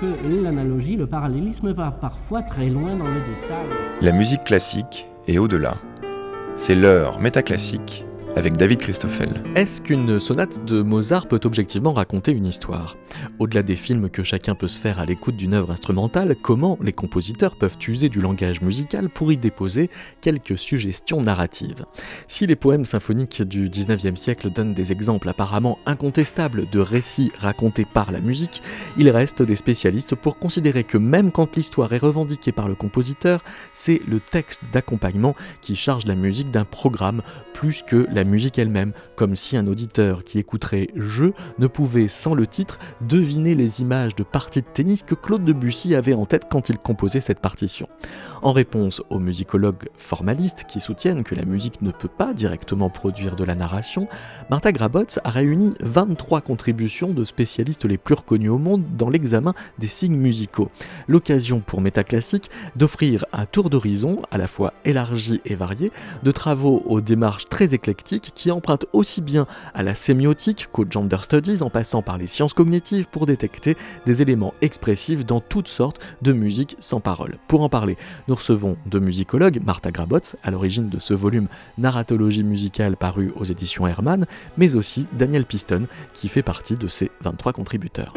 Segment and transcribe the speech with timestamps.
[0.00, 3.66] que l'analogie, le parallélisme va parfois très loin dans le détail.
[4.00, 5.74] La musique classique est au-delà.
[6.56, 8.04] C'est l'heure métaclassique
[8.36, 9.28] avec David Christoffel.
[9.54, 12.96] Est-ce qu'une sonate de Mozart peut objectivement raconter une histoire?
[13.38, 16.92] Au-delà des films que chacun peut se faire à l'écoute d'une œuvre instrumentale, comment les
[16.92, 19.88] compositeurs peuvent user du langage musical pour y déposer
[20.20, 21.86] quelques suggestions narratives?
[22.26, 27.84] Si les poèmes symphoniques du 19e siècle donnent des exemples apparemment incontestables de récits racontés
[27.84, 28.62] par la musique,
[28.98, 33.44] il reste des spécialistes pour considérer que même quand l'histoire est revendiquée par le compositeur,
[33.72, 37.22] c'est le texte d'accompagnement qui charge la musique d'un programme
[37.52, 41.26] plus que la musique elle-même, comme si un auditeur qui écouterait Je
[41.58, 45.94] ne pouvait, sans le titre, deviner les images de parties de tennis que Claude Debussy
[45.94, 47.88] avait en tête quand il composait cette partition.
[48.44, 53.36] En réponse aux musicologues formalistes qui soutiennent que la musique ne peut pas directement produire
[53.36, 54.06] de la narration,
[54.50, 59.54] Martha Grabotz a réuni 23 contributions de spécialistes les plus reconnus au monde dans l'examen
[59.78, 60.68] des signes musicaux.
[61.08, 65.90] L'occasion pour Métaclassique d'offrir un tour d'horizon à la fois élargi et varié
[66.22, 71.16] de travaux aux démarches très éclectiques qui emprunte aussi bien à la sémiotique qu'au gender
[71.22, 75.98] studies en passant par les sciences cognitives pour détecter des éléments expressifs dans toutes sortes
[76.20, 77.38] de musique sans parole.
[77.48, 77.96] Pour en parler,
[78.34, 83.86] recevons deux musicologues, Martha Grabotz, à l'origine de ce volume Narratologie musicale paru aux éditions
[83.86, 88.14] Hermann, mais aussi Daniel Piston, qui fait partie de ces 23 contributeurs.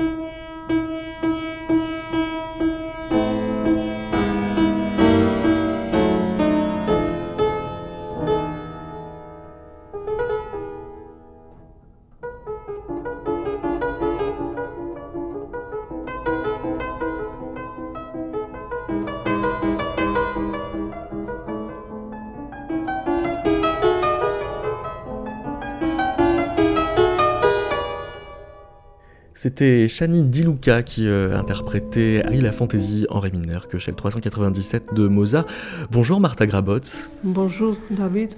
[29.38, 33.95] C'était Shani Diluca qui euh, interprétait Harry la fantaisie en ré mineur que chez le
[33.95, 35.45] 397 de Mozart.
[35.91, 37.11] Bonjour Martha Grabotz.
[37.23, 38.31] Bonjour David.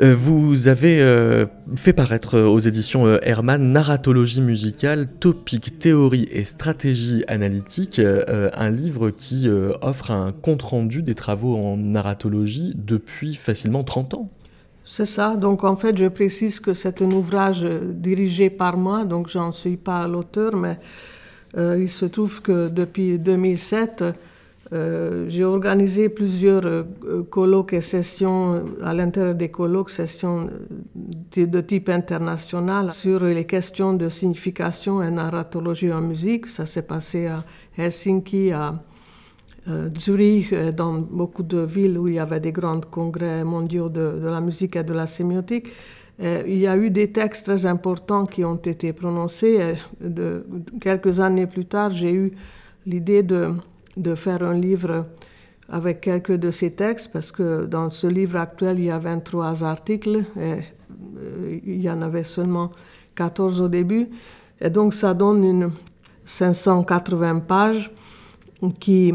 [0.00, 7.22] Euh, vous avez euh, fait paraître aux éditions Hermann Narratologie musicale, topic, théorie et stratégie
[7.28, 9.48] analytique, un livre qui
[9.80, 14.28] offre un compte-rendu des travaux en narratologie depuis facilement 30 ans.
[14.84, 15.36] C'est ça.
[15.36, 19.76] Donc, en fait, je précise que c'est un ouvrage dirigé par moi, donc j'en suis
[19.76, 20.78] pas l'auteur, mais
[21.56, 24.04] euh, il se trouve que depuis 2007,
[24.72, 26.84] euh, j'ai organisé plusieurs euh,
[27.30, 30.48] colloques et sessions à l'intérieur des colloques, sessions
[30.94, 36.46] de type international sur les questions de signification et narratologie en musique.
[36.46, 37.40] Ça s'est passé à
[37.76, 38.82] Helsinki, à
[39.98, 44.20] Zurich, euh, dans beaucoup de villes où il y avait des grands congrès mondiaux de,
[44.22, 45.68] la musique et de la sémiotique,
[46.20, 49.74] euh, il y a eu des textes très importants qui ont été prononcés.
[50.80, 52.32] Quelques années plus tard, j'ai eu
[52.86, 53.50] l'idée de,
[53.96, 55.06] de, faire un livre
[55.68, 59.64] avec quelques de ces textes, parce que dans ce livre actuel, il y a 23
[59.64, 60.58] articles, et
[61.64, 62.72] il y en avait seulement
[63.14, 64.08] 14 au début.
[64.60, 65.70] Et donc, ça donne une
[66.24, 67.90] 580 pages
[68.70, 69.12] qui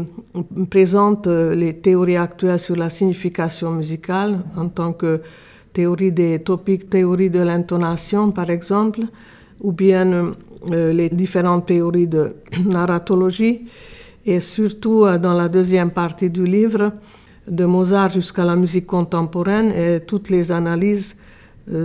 [0.68, 5.22] présente euh, les théories actuelles sur la signification musicale en tant que
[5.72, 9.00] théorie des topiques, théorie de l'intonation par exemple,
[9.60, 10.32] ou bien
[10.72, 12.36] euh, les différentes théories de
[12.66, 13.66] narratologie,
[14.26, 16.92] et surtout euh, dans la deuxième partie du livre,
[17.46, 21.16] de Mozart jusqu'à la musique contemporaine, et toutes les analyses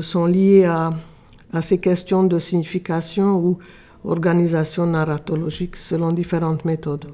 [0.01, 0.94] sont liées à,
[1.62, 3.57] ces questions de signification ou
[4.05, 7.05] organisation narratologique selon différentes méthodes.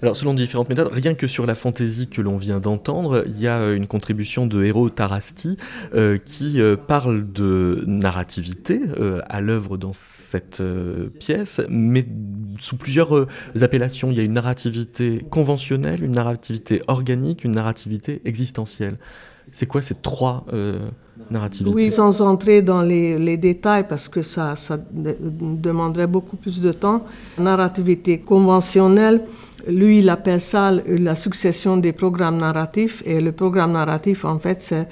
[0.00, 3.48] Alors, selon différentes méthodes, rien que sur la fantaisie que l'on vient d'entendre, il y
[3.48, 5.56] a euh, une contribution de Héros Tarasti
[5.92, 8.80] euh, qui euh, parle de narrativité
[9.28, 10.62] à l'œuvre dans cette
[11.18, 12.06] pièce, mais
[12.60, 13.26] sous plusieurs
[13.60, 14.10] appellations.
[14.10, 18.98] Il y a une narrativité conventionnelle, une narrativité organique, une narrativité existentielle.
[19.52, 20.44] C'est quoi ces trois
[21.30, 24.54] narrativités Oui, sans entrer dans les, détails, parce que ça,
[24.92, 27.04] demanderait beaucoup plus de temps.
[27.38, 29.22] Narrativité conventionnelle,
[29.66, 33.02] lui, il appelle ça la succession des programmes narratifs.
[33.04, 34.88] Et le programme narratif, en fait, c'est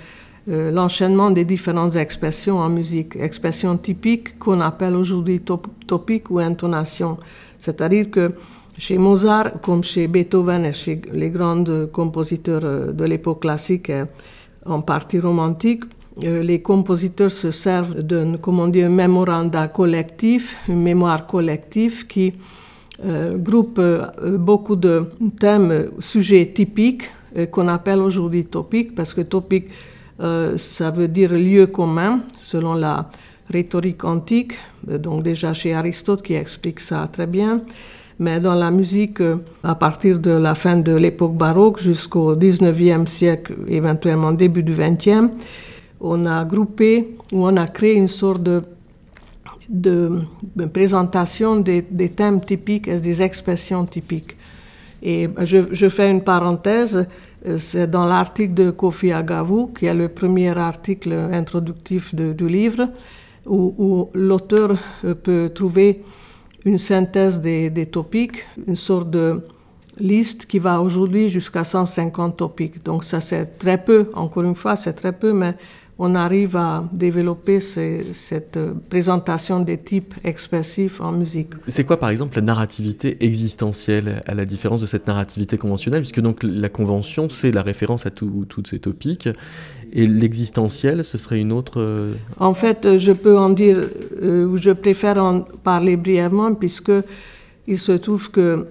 [0.48, 3.16] euh, l'enchaînement des différentes expressions en musique.
[3.16, 5.40] Expressions typiques qu'on appelle aujourd'hui
[5.86, 7.16] topiques ou intonation.
[7.58, 8.32] C'est-à-dire que
[8.78, 13.90] chez Mozart, comme chez Beethoven et chez les grands compositeurs euh, de l'époque classique,
[14.68, 15.84] en partie romantique,
[16.24, 22.32] euh, les compositeurs se servent d'un, comment dire, memoranda collectif, une mémoire collective qui
[23.04, 24.06] euh, groupe euh,
[24.38, 27.10] beaucoup de thèmes, sujets typiques
[27.50, 29.66] qu'on appelle aujourd'hui topiques, parce que topique,
[30.56, 33.10] ça veut dire lieu commun, selon la
[33.50, 34.54] rhétorique antique,
[34.88, 37.60] donc déjà chez Aristote qui explique ça très bien.
[38.18, 43.06] Mais dans la musique, euh, à partir de la fin de l'époque baroque jusqu'au 19e
[43.06, 45.30] siècle, éventuellement début du 20e,
[46.00, 48.42] on a groupé ou on a créé une sorte
[49.68, 50.22] de,
[50.72, 51.82] présentation des,
[52.14, 54.36] thèmes typiques et des expressions typiques.
[55.02, 57.06] Et je, fais une parenthèse,
[57.46, 62.88] euh, c'est dans l'article de Kofi Agavu, qui est le premier article introductif du livre,
[63.44, 64.74] où, où l'auteur
[65.04, 66.02] euh, peut trouver
[66.66, 69.40] une synthèse des, des, topics, une sorte de
[69.98, 72.82] liste qui va aujourd'hui jusqu'à 150 topics.
[72.84, 75.54] Donc ça c'est très peu, encore une fois, c'est très peu, mais
[75.98, 78.58] on arrive à développer cette
[78.90, 81.50] présentation des types expressifs en musique.
[81.66, 86.20] C'est quoi par exemple la narrativité existentielle, à la différence de cette narrativité conventionnelle, puisque
[86.20, 89.28] donc la convention c'est la référence à toutes ces topiques,
[89.92, 91.80] et l'existentiel ce serait une autre...
[91.80, 93.88] Euh, en fait, je peux en dire,
[94.22, 96.92] euh, je préfère en parler brièvement, puisque
[97.66, 98.66] il se trouve que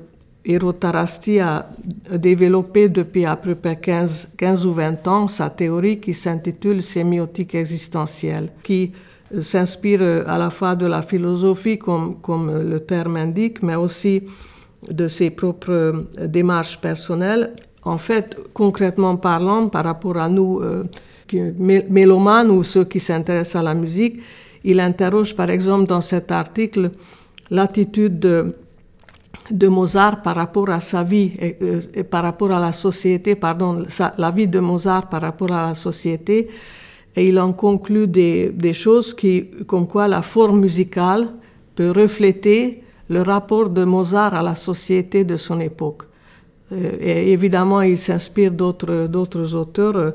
[0.79, 1.67] Tarasti a
[2.11, 7.55] développé depuis à peu près 15, 15 ou 20 ans sa théorie qui s'intitule sémiotique
[7.55, 8.91] existentielle, qui
[9.33, 13.75] euh, s'inspire euh, à la fois de la philosophie, comme, comme le terme indique, mais
[13.75, 14.21] aussi
[14.87, 17.53] de ses propres euh, démarches personnelles.
[17.83, 20.59] En fait, concrètement parlant, par rapport à nous,
[21.87, 24.21] mélomanes ou ceux qui s'intéressent à la musique,
[24.63, 26.89] il interroge par exemple dans cet article
[27.51, 28.55] l'attitude
[29.49, 33.83] de Mozart par rapport à sa vie et, par rapport à la société, pardon,
[34.17, 36.47] la vie de Mozart par rapport à la société.
[37.15, 41.29] Et il en conclut des, choses qui, comme quoi la forme musicale
[41.75, 46.03] peut refléter le rapport de Mozart à la société de son époque.
[46.71, 50.11] Euh, et évidemment, il s'inspire d'autres, auteurs euh,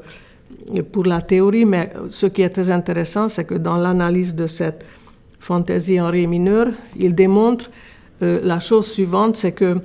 [0.91, 4.85] pour la théorie, mais ce qui est très intéressant, c'est que dans l'analyse de cette
[5.39, 6.67] fantaisie en ré mineur,
[6.99, 7.71] il démontre
[8.23, 9.77] euh, la chose suivante, c'est que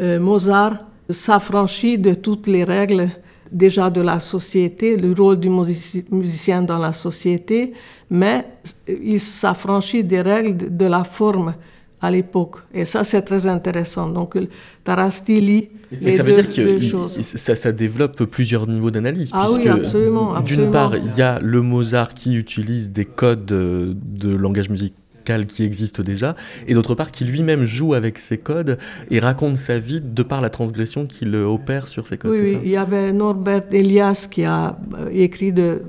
[0.00, 0.78] euh, Mozart
[1.10, 3.10] s'affranchit de toutes les règles
[3.50, 7.72] déjà de la société, le rôle du musicien dans la société,
[8.10, 8.44] mais
[8.88, 11.54] il s'affranchit des règles de la forme
[12.00, 12.56] à l'époque.
[12.72, 14.08] Et ça, c'est très intéressant.
[14.08, 14.36] Donc,
[14.82, 19.30] Tarasti lit les ça veut dire que ça, ça, développe plusieurs niveaux d'analyse.
[19.32, 20.40] Ah oui, absolument.
[20.40, 25.64] D'une part, il y a le Mozart qui utilise des codes de langage musical qui
[25.64, 26.36] existe déjà,
[26.68, 28.78] et d'autre part qui lui-même joue avec ces codes
[29.10, 32.32] et raconte sa vie de par la transgression qu'il opère sur ces codes.
[32.32, 32.58] Oui, oui.
[32.64, 35.82] il y avait Norbert Elias qui a euh, écrit de,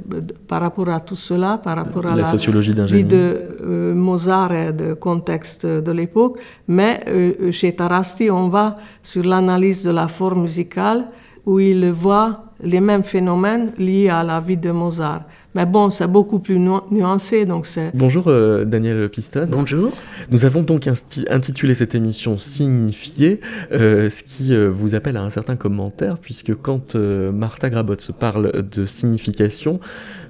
[0.47, 4.53] par rapport à tout cela, par rapport à la, sociologie d'un vie de euh, Mozart
[4.53, 10.07] et de contexte de l'époque, mais euh, chez Tarasti, on va sur l'analyse de la
[10.07, 11.07] forme musicale
[11.45, 15.23] où il voit les mêmes phénomènes liés à la vie de Mozart.
[15.53, 17.91] Mais bon, c'est beaucoup plus nuancé, donc c'est...
[17.93, 19.47] Bonjour euh, Daniel Piston.
[19.49, 19.91] Bonjour.
[20.29, 20.89] Nous avons donc
[21.29, 23.39] intitulé cette émission Signifier,
[23.71, 28.11] euh, ce qui euh, vous appelle à un certain commentaire, puisque quand Martha Grabot se
[28.11, 29.79] parle de signification,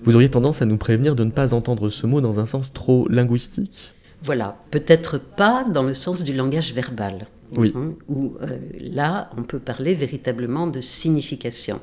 [0.04, 2.72] vous auriez tendance à nous prévenir de ne pas entendre ce mot dans un sens
[2.74, 3.94] trop linguistique?
[4.22, 7.27] Voilà, peut-être pas dans le sens du langage verbal.
[7.56, 7.72] Oui.
[7.75, 8.33] Hein, où
[8.80, 11.80] là, on peut parler véritablement de signification.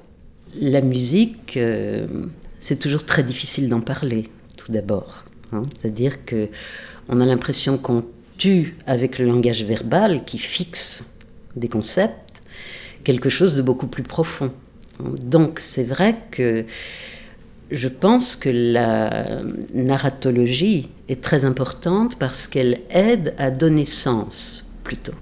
[0.60, 1.58] La musique
[2.62, 5.24] c'est toujours très difficile d'en parler, tout d'abord.
[5.52, 5.62] Hein.
[5.80, 6.48] C'est-à-dire que
[7.08, 8.04] on a l'impression qu'on
[8.38, 11.04] tue avec le langage verbal qui fixe
[11.56, 12.40] des concepts
[13.02, 14.52] quelque chose de beaucoup plus profond.
[15.24, 16.64] Donc c'est vrai que
[17.72, 19.42] je pense que la
[19.74, 25.14] narratologie est très importante parce qu'elle aide à donner sens plutôt.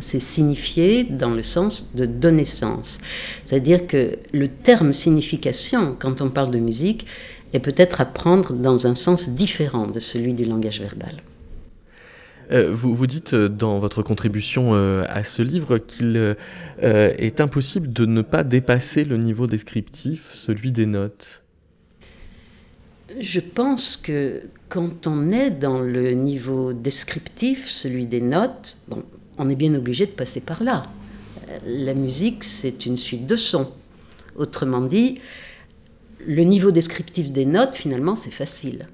[0.00, 2.98] C'est signifier dans le sens de donner sens.
[3.44, 7.06] C'est-à-dire que le terme signification, quand on parle de musique,
[7.52, 11.22] est peut-être à prendre dans un sens différent de celui du langage verbal.
[12.52, 16.36] Euh, vous, vous, dites euh, dans votre contribution euh, à ce livre qu'il
[16.78, 21.42] est impossible de ne pas dépasser le niveau descriptif, celui des notes.
[23.20, 29.04] Je pense que quand on est dans le niveau descriptif, celui des notes, bon,
[29.38, 30.86] on est bien obligé de passer par là.
[31.66, 33.68] La musique, c'est une suite de sons.
[34.36, 35.18] Autrement dit,
[36.26, 38.88] le niveau descriptif des notes, finalement, c'est facile.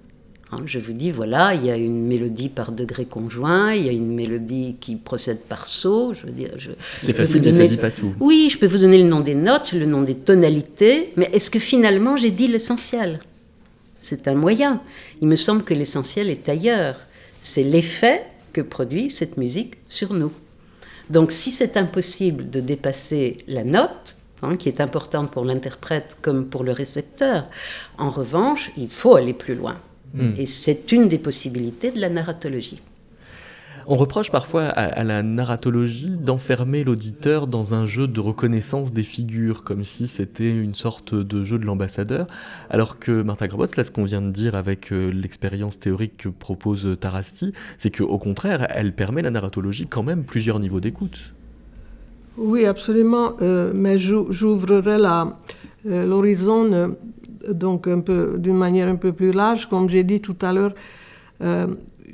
[0.53, 3.89] Hein, je vous dis, voilà, il y a une mélodie par degré conjoint, il y
[3.89, 6.13] a une mélodie qui procède par saut.
[6.13, 6.51] Je veux dire,
[7.01, 8.13] c'est facile, mais ça dit pas tout.
[8.21, 11.51] Oui, je peux vous donner le nom des notes, le nom des tonalités, mais est-ce
[11.51, 13.21] que finalement j'ai dit l'essentiel?
[13.99, 14.83] C'est un moyen.
[15.23, 16.99] Il me semble que l'essentiel est ailleurs.
[17.41, 20.33] C'est l'effet que produit cette musique sur nous.
[21.11, 26.47] Donc si c'est impossible de dépasser la note, hein, qui est importante pour l'interprète comme
[26.47, 27.47] pour le récepteur,
[27.99, 29.79] en revanche, il faut aller plus loin.
[30.15, 30.35] Hmm.
[30.39, 32.81] Et c'est une des possibilités de la narratologie.
[33.87, 39.65] On reproche parfois à, la narratologie d'enfermer l'auditeur dans un jeu de reconnaissance des figures,
[39.65, 42.27] comme si c'était une sorte de jeu de l'ambassadeur,
[42.71, 46.29] alors que Martha Grabot, là ce qu'on vient de dire avec euh, l'expérience théorique que
[46.29, 51.33] propose Tarasti, c'est qu'au contraire, elle permet la narratologie quand même plusieurs niveaux d'écoute.
[52.37, 54.97] Oui, absolument, euh, mais j'ouvrirai
[55.87, 56.95] euh, l'horizon
[57.49, 60.73] d'une manière un peu plus large, comme j'ai dit tout à l'heure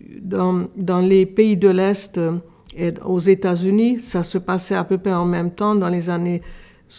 [0.08, 2.20] dans, les pays de l'Est
[2.76, 6.42] et aux États-Unis, ça se passait à peu près en même temps dans les années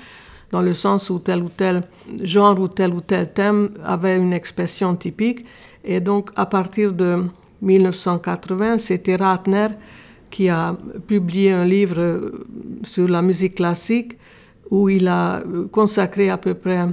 [0.50, 1.84] dans le sens où tel ou tel
[2.24, 5.46] genre ou tel ou tel thème avait une expression typique.
[5.86, 7.26] Et donc, à partir de
[7.62, 9.68] 1980, c'était Ratner
[10.32, 10.76] qui a
[11.06, 12.32] publié un livre
[12.82, 14.18] sur la musique classique
[14.70, 16.86] où il a consacré à peu près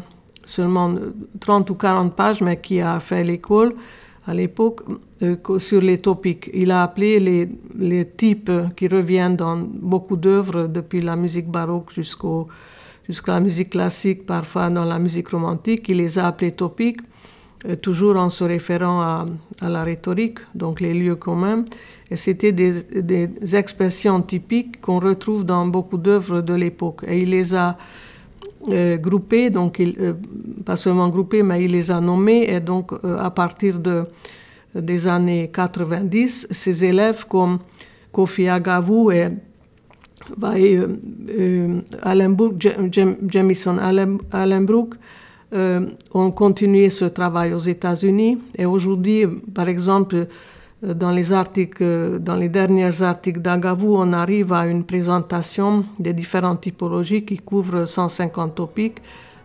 [0.45, 0.95] seulement
[1.41, 3.75] 30 ou 40 pages, mais qui a fait l'école
[4.27, 4.81] à l'époque
[5.23, 6.51] euh, sur les topics.
[6.55, 11.93] Il a appelé les, les types qui reviennent dans beaucoup d'œuvres, depuis la musique baroque
[11.93, 12.49] jusqu'au,
[13.09, 17.14] jusqu'à la musique classique, parfois dans la musique romantique, il les a appelés topiques, euh,
[17.81, 19.27] toujours en se référant à,
[19.69, 21.65] la rhétorique, donc les lieux communs.
[22.11, 27.01] Et c'était des, expressions typiques qu'on retrouve dans beaucoup d'œuvres de l'époque.
[27.07, 27.77] Et il les a
[28.69, 30.15] euh, groupées, donc euh,
[30.65, 32.47] pas seulement groupées, mais il les a nommées.
[32.49, 34.05] Et donc, euh, à partir de,
[34.75, 37.59] des années 90, ses élèves comme
[38.13, 39.29] Kofi Agavu et,
[40.57, 40.79] et
[42.03, 42.55] Allenbrook,
[43.29, 43.79] Jamison
[45.55, 48.39] Allenbrook ont continué ce travail aux États-Unis.
[48.59, 50.27] Et aujourd'hui, par exemple,
[50.83, 56.61] dans les articles, dans les derniers articles d'Agavu, on arrive à une présentation des différentes
[56.61, 58.99] typologies qui couvrent 150 topiques.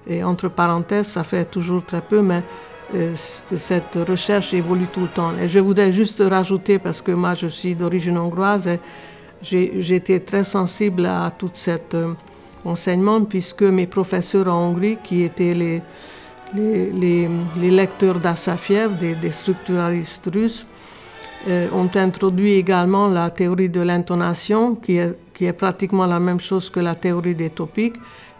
[0.07, 2.43] Et entre parenthèses, ça fait toujours très peu, mais
[2.95, 5.31] euh, cette recherche évolue tout le temps.
[5.41, 8.79] Et je voudrais juste rajouter, parce que moi je suis d'origine hongroise, et
[9.43, 12.13] j'ai été très sensible à tout cet euh,
[12.65, 20.65] enseignement, puisque mes professeurs en Hongrie, qui étaient les, lecteurs d'Assafiev, des, structuralistes russes,
[21.47, 26.81] euh, ont introduit également la théorie de l'intonation, qui est, pratiquement la même chose que
[26.81, 27.95] la théorie des topiques.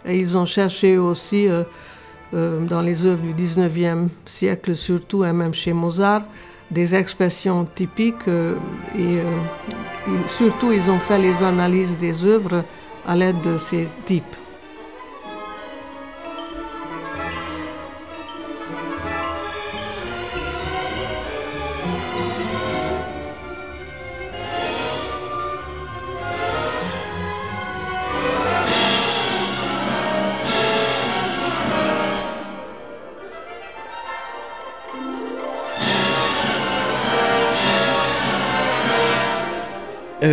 [0.06, 1.64] Ils ont cherché aussi, euh,
[2.34, 6.24] euh, dans les œuvres du 19e siècle surtout, et même chez Mozart,
[6.70, 8.28] des expressions typiques.
[8.96, 12.64] et, et surtout, ils ont fait les analyses des œuvres
[13.06, 14.36] à l'aide de ces types.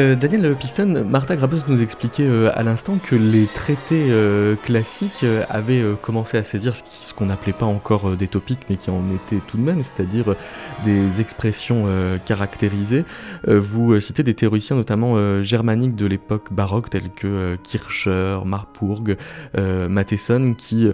[0.07, 5.25] Euh, Daniel Piston, Martha Grabos nous expliquait euh, à l'instant que les traités euh, classiques
[5.49, 9.41] avaient commencé à saisir ce qu'on n'appelait pas encore des topiques, mais qui en étaient
[9.45, 10.35] tout de même, c'est-à-dire
[10.85, 11.85] des expressions
[12.25, 13.05] caractérisées.
[13.47, 19.17] vous citez des théoriciens notamment germaniques de l'époque baroque, tels que Kircher, Marburg,
[19.55, 20.89] Matheson, qui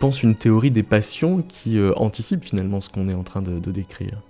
[0.00, 4.22] pensent une théorie des passions qui anticipe finalement ce qu'on est en train de décrire.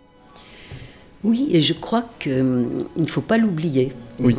[1.28, 3.92] Oui, et je crois qu'il hum, ne faut pas l'oublier.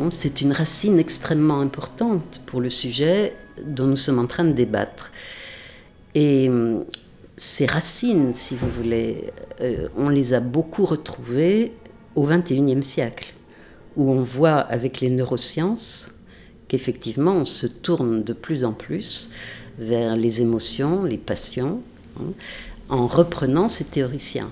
[0.10, 5.12] C'est une racine extrêmement importante pour le sujet dont nous sommes en train de débattre.
[6.15, 6.86] Et hum,
[7.38, 9.25] ces racines, si vous voulez,
[9.62, 11.74] euh, on les a beaucoup retrouvées
[12.15, 13.36] au XXIe siècle,
[13.96, 16.10] où on voit avec les neurosciences
[16.67, 19.29] qu'effectivement on se tourne de plus en plus
[19.77, 21.84] vers les émotions, les passions,
[22.19, 22.31] hein,
[22.89, 24.50] en reprenant ces théoriciens.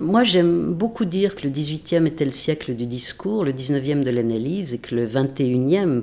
[0.00, 4.10] Moi, j'aime beaucoup dire que le 18e était le siècle du discours, le 19e de
[4.10, 6.02] l'analyse, et que le 21e,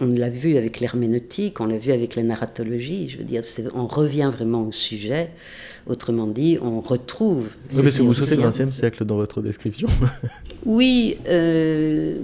[0.00, 3.08] on l'a vu avec l'herméneutique, on l'a vu avec la narratologie.
[3.10, 3.42] Je veux dire,
[3.74, 5.30] on revient vraiment au sujet.
[5.86, 7.48] Autrement dit, on retrouve.
[7.74, 9.88] Oui, mais vous sautez le 20e siècle dans votre description.
[10.64, 11.18] oui.
[11.26, 12.16] Euh,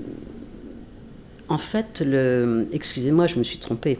[1.48, 2.66] en fait, le...
[2.72, 3.98] excusez-moi, je me suis trompée.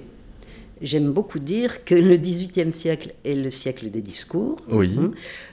[0.82, 4.56] J'aime beaucoup dire que le XVIIIe siècle est le siècle des discours.
[4.68, 4.90] Oui.
[4.98, 5.12] Hein.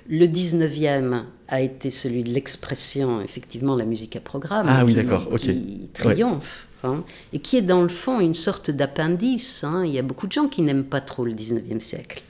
[0.09, 4.65] Le XIXe a été celui de l'expression, effectivement, la musique à programme.
[4.69, 5.39] Ah oui, qui- d'accord, ok.
[5.39, 6.67] Qui triomphe.
[6.83, 9.63] hein, et qui est dans le fond une sorte d'appendice.
[9.63, 9.85] hein.
[9.85, 12.21] Il y a beaucoup de gens qui n'aiment pas trop le XIXe siècle.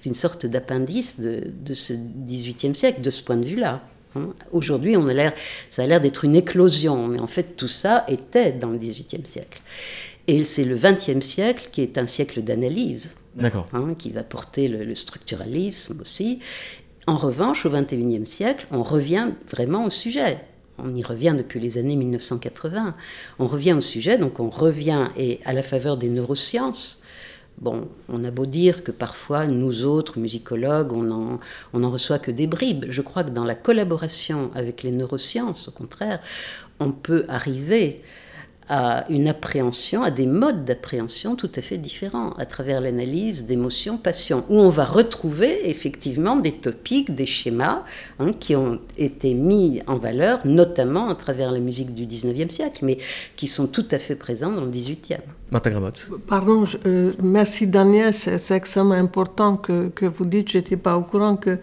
[0.00, 3.82] C'est une sorte d'appendice de, de ce XVIIIe siècle, de ce point de vue-là.
[4.50, 5.34] Aujourd'hui, on a l'air,
[5.68, 9.26] ça a l'air d'être une éclosion, mais en fait, tout ça était dans le XVIIIe
[9.26, 9.60] siècle.
[10.28, 13.16] Et c'est le XXe siècle qui est un siècle d'analyse
[13.72, 16.40] hein, qui va porter le, le structuralisme aussi.
[17.06, 20.38] En revanche, au XXIe siècle, on revient vraiment au sujet.
[20.78, 22.94] On y revient depuis les années 1980.
[23.38, 27.00] On revient au sujet, donc on revient et à la faveur des neurosciences.
[27.58, 31.40] Bon, on a beau dire que parfois, nous autres, musicologues, on en,
[31.72, 32.84] on en reçoit que des bribes.
[32.90, 36.20] Je crois que dans la collaboration avec les neurosciences, au contraire,
[36.80, 38.02] on peut arriver
[38.68, 43.96] à une appréhension, à des modes d'appréhension tout à fait différents, à travers l'analyse d'émotions,
[43.96, 47.84] passions, où on va retrouver effectivement des topiques, des schémas
[48.18, 52.84] hein, qui ont été mis en valeur, notamment à travers la musique du 19e siècle,
[52.84, 52.98] mais
[53.36, 55.18] qui sont tout à fait présents dans le 18e.
[55.52, 56.08] Martin Gramotte.
[56.26, 60.76] Pardon, je- euh, merci Daniel, c'est c'est extrêmement important que, que vous dites, je n'étais
[60.76, 61.58] pas au courant que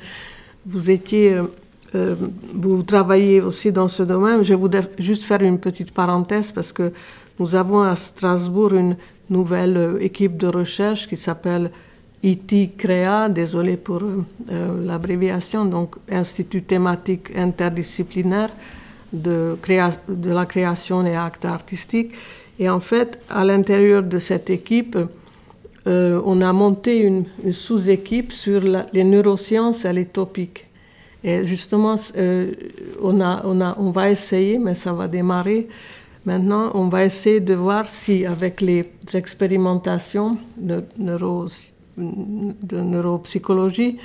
[0.66, 1.38] vous étiez,
[1.96, 2.16] euh,
[2.54, 4.44] vous travaillez aussi dans ce domaine.
[4.44, 6.92] Je voudrais juste faire une petite parenthèse parce que
[7.40, 8.96] nous avons à Strasbourg une
[9.30, 11.70] nouvelle euh, équipe de recherche qui s'appelle
[12.24, 18.50] IT CREA, désolé pour euh, l'abréviation, donc Institut thématique interdisciplinaire
[19.12, 19.58] de,
[20.26, 22.12] la création et actes artistiques.
[22.58, 24.98] Et en fait, à l'intérieur de cette équipe,
[25.86, 30.66] on a monté une, sous-équipe sur les neurosciences et les topiques.
[31.24, 32.52] Et justement, euh,
[33.02, 35.68] on, va essayer, mais ça va démarrer
[36.26, 41.48] maintenant, on va essayer de voir si avec les expérimentations de, neuro,
[41.98, 43.98] neuropsychologie,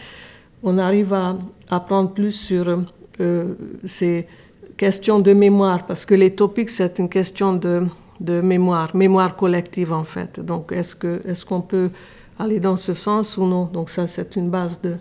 [0.63, 1.37] on arrive à
[1.69, 2.85] apprendre plus sur
[3.21, 4.27] euh, ces
[4.77, 7.87] questions de mémoire, parce que les topics, c'est une question de,
[8.41, 10.41] mémoire, mémoire collective en fait.
[10.41, 11.91] Donc, est-ce qu'on peut
[12.39, 13.65] aller dans ce sens ou non?
[13.65, 14.97] Donc ça, c'est une base de-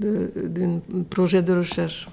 [0.00, 0.80] d'un
[1.10, 2.08] projet de recherche.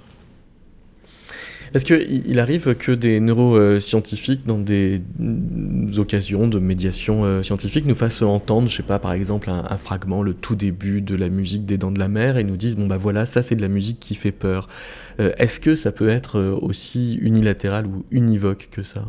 [1.74, 5.02] Est-ce qu'il il arrive que des neuroscientifiques, dans des
[5.98, 9.78] occasions de médiation euh, scientifique, nous fassent entendre, je sais pas, par exemple, un, un
[9.78, 12.76] fragment, le tout début de la musique des Dents de la Mer, et nous disent,
[12.76, 14.68] bon bah voilà, ça c'est de la musique qui fait peur.
[15.22, 19.06] Euh, Est-ce que ça peut être euh, aussi unilatéral ou univoque que ça?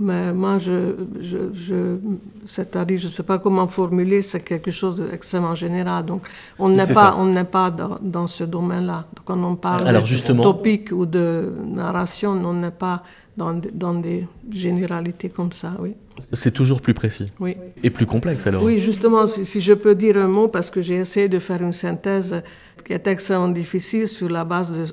[0.00, 1.96] Mais moi, je, je, je,
[2.44, 6.04] c'est-à-dire, je ne sais pas comment formuler, c'est quelque chose d'extrêmement général.
[6.04, 6.22] Donc,
[6.58, 7.16] on n'est pas, ça.
[7.16, 9.06] on n'est pas dans, dans ce domaine-là.
[9.24, 13.04] Quand on parle Alors, de justement- topic ou de narration, on n'est pas
[13.36, 15.94] dans, des- dans des généralités comme ça, oui.
[16.32, 17.56] C'est toujours plus précis oui.
[17.82, 18.62] et plus complexe alors.
[18.62, 21.60] Oui, justement, si, si je peux dire un mot, parce que j'ai essayé de faire
[21.60, 22.36] une synthèse
[22.82, 24.84] qui est extrêmement difficile sur la base de,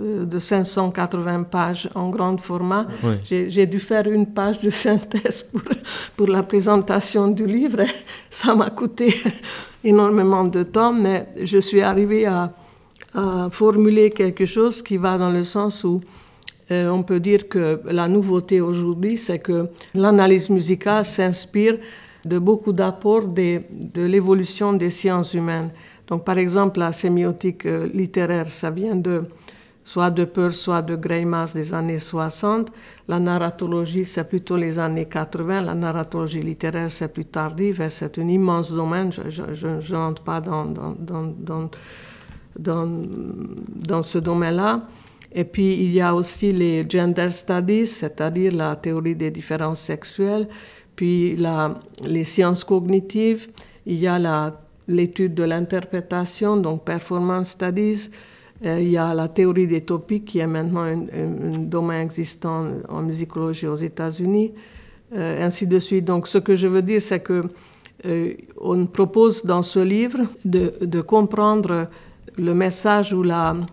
[0.00, 2.86] euh, de 580 pages en grand format.
[3.02, 3.14] Oui.
[3.48, 5.62] J'ai dû faire une page de synthèse pour,
[6.16, 7.82] pour la présentation du livre.
[8.30, 9.14] Ça m'a coûté
[9.84, 12.52] énormément de temps, mais je suis arrivée à,
[13.14, 16.00] à formuler quelque chose qui va dans le sens où
[16.70, 21.76] euh, on peut dire que la nouveauté aujourd'hui, c'est que l'analyse musicale s'inspire
[22.24, 23.60] de beaucoup d'apports de
[24.06, 25.70] l'évolution des sciences humaines.
[26.08, 29.24] Donc, par exemple, la sémiotique euh, littéraire, ça vient de
[29.84, 32.70] soit de Peirce, soit de Greimas des années 60.
[33.08, 35.60] La narratologie, c'est plutôt les années 80.
[35.62, 39.10] La narratologie littéraire, c'est plus tardif et c'est un immense domaine.
[39.12, 41.68] Je n'entre pas dans, dans,
[42.58, 42.88] dans,
[43.68, 44.86] dans ce domaine-là.
[45.32, 50.48] Et puis, il y a aussi les gender studies, c'est-à-dire la théorie des différences sexuelles,
[50.94, 53.48] puis la, les sciences cognitives,
[53.84, 58.10] il y a la- l'étude de l'interprétation, donc performance studies,
[58.64, 63.02] Euh, il y a la théorie des topiques qui est maintenant un, domaine existant en
[63.02, 64.52] musicologie aux États-Unis,
[65.14, 66.04] euh, ainsi de suite.
[66.04, 67.42] Donc, ce que je veux dire, c'est que
[68.06, 71.88] euh, on propose dans ce livre de, comprendre
[72.36, 73.22] le message ou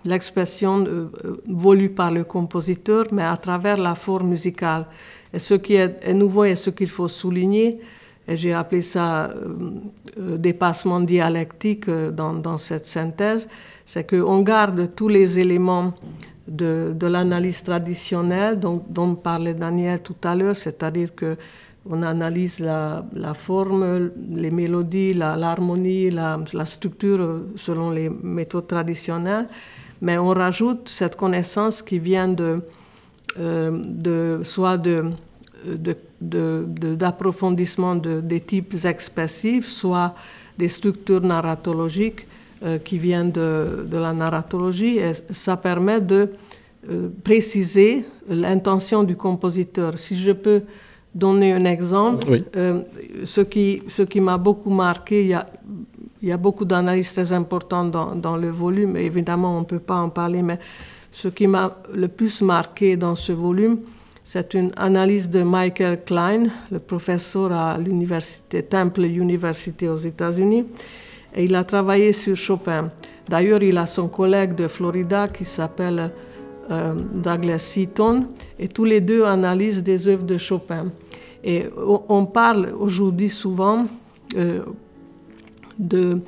[0.06, 1.08] l'expression euh,
[1.47, 4.86] voulue par le compositeur, mais à travers la forme musicale.
[5.34, 7.80] Et ce qui est, est nouveau et ce qu'il faut souligner,
[8.27, 9.55] j'ai appelé ça euh,
[10.19, 13.49] euh, dépassement dialectique euh, dans, cette synthèse,
[13.86, 15.93] c'est qu'on garde tous les éléments
[16.47, 21.38] de, l'analyse traditionnelle dont, parlait Daniel tout à l'heure, c'est-à-dire que
[21.89, 23.03] on analyse la,
[23.34, 29.47] forme, les mélodies, l'harmonie, la, structure selon les méthodes traditionnelles,
[29.99, 32.62] mais on rajoute cette connaissance qui vient de,
[33.36, 35.05] de soit de
[36.19, 40.15] d'approfondissement de, des types expressifs, soit
[40.58, 42.28] des structures narratologiques
[42.63, 44.97] euh, qui viennent de, la narratologie.
[44.97, 46.30] Et ça permet de
[46.89, 49.97] euh, préciser l'intention du compositeur.
[49.97, 50.62] Si je peux
[51.13, 52.82] donner un exemple, euh,
[53.24, 55.47] ce qui, ce qui m'a beaucoup marqué, il y a,
[56.21, 59.80] il y a beaucoup d'analyses très importantes dans, dans, le volume, évidemment on ne peut
[59.80, 60.60] pas en parler, mais
[61.12, 63.80] ce qui m'a le plus marqué dans ce volume,
[64.23, 70.65] c'est une analyse de Michael Klein, le professeur à l'université Temple University aux États-Unis,
[71.36, 72.91] et il a travaillé sur Chopin.
[73.27, 76.12] D'ailleurs, il a son collègue de Florida qui s'appelle
[76.69, 78.27] euh, Douglas Seaton,
[78.60, 80.91] et tous les deux analysent des œuvres de Chopin.
[81.43, 81.65] Et
[82.07, 83.88] on parle aujourd'hui souvent
[84.36, 84.62] euh,
[85.79, 86.19] de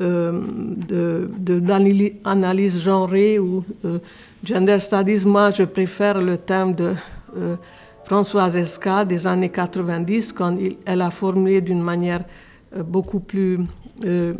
[0.00, 0.42] euh,
[1.38, 4.00] d'analyse genrée ou euh,
[4.42, 5.24] gender studies.
[5.24, 6.94] Moi, je préfère le terme de
[7.36, 7.56] euh,
[8.04, 12.24] Françoise Esca des années 90, quand elle a formulé d'une manière
[12.76, 13.60] euh, beaucoup plus
[14.04, 14.34] euh,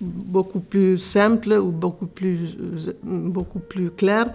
[0.00, 2.56] beaucoup plus simple ou beaucoup plus,
[3.04, 4.32] beaucoup plus claire.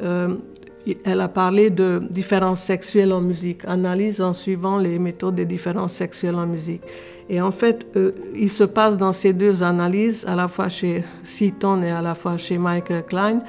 [0.00, 5.92] Elle a parlé de différences sexuelles en musique, analyse en suivant les méthodes des différences
[5.92, 6.80] sexuelles en musique.
[7.28, 7.86] Et en fait,
[8.34, 12.14] il se passe dans ces deux analyses, à la fois chez Seaton et à la
[12.14, 13.42] fois chez Michael Klein,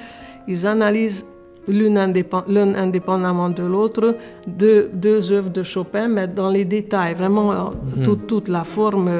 [0.46, 1.24] ils analysent
[1.68, 8.02] l'un indépendamment de l'autre, deux, deux œuvres de Chopin, mais dans les détails, vraiment mm
[8.02, 8.26] -hmm.
[8.26, 9.10] toute la forme,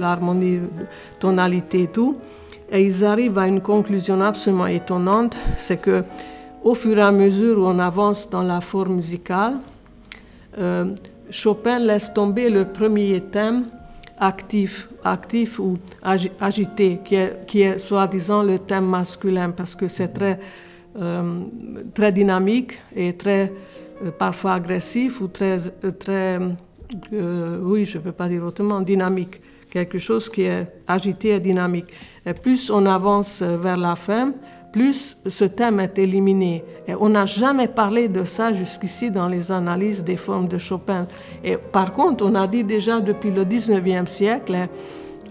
[0.00, 0.60] l'harmonie,
[1.20, 2.16] tonalité et tout.
[2.72, 6.02] Et ils arrivent à une conclusion absolument étonnante, c'est que
[6.64, 9.54] au fur et à mesure où on avance dans la forme musicale,
[10.58, 10.86] euh,
[11.30, 13.64] Chopin laisse tomber le premier thème
[14.18, 19.88] actif, actif ou ag agité, qui est, qui est soi-disant le thème masculin, parce que
[19.88, 20.38] c'est très,
[20.96, 21.44] euh,
[21.94, 23.52] très dynamique et très
[24.04, 25.58] euh, parfois agressif ou très,
[25.98, 26.38] très
[27.12, 29.40] euh, oui, je ne peux pas dire autrement, dynamique.
[29.70, 31.86] Quelque chose qui est agité et dynamique.
[32.26, 34.34] Et plus on avance vers la fin,
[34.70, 36.62] plus ce thème est éliminé.
[36.86, 41.06] Et on n'a jamais parlé de ça jusqu'ici dans les analyses des formes de Chopin.
[41.42, 44.68] Et par contre, on a dit déjà depuis le 19e siècle,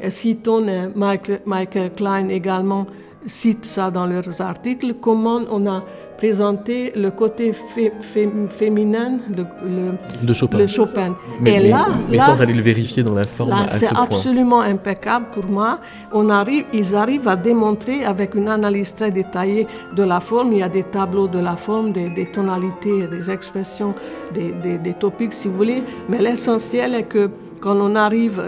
[0.01, 2.87] et Seaton et Michael, Michael Klein également
[3.25, 5.83] citent ça dans leurs articles, comment on a
[6.17, 10.59] présenter le côté fé, fé, féminin de, le, de Chopin.
[10.59, 11.15] Le Chopin.
[11.39, 13.89] Mais, Et mais, là, mais là, sans aller le vérifier dans la forme ce c'est
[13.89, 14.03] point.
[14.03, 15.79] absolument impeccable pour moi.
[16.13, 20.53] On arrive, ils arrivent à démontrer avec une analyse très détaillée de la forme.
[20.53, 23.95] Il y a des tableaux de la forme, des, des tonalités, des expressions,
[24.31, 25.83] des, des, des topics, si vous voulez.
[26.07, 27.31] Mais l'essentiel est que
[27.61, 28.43] quand on arrive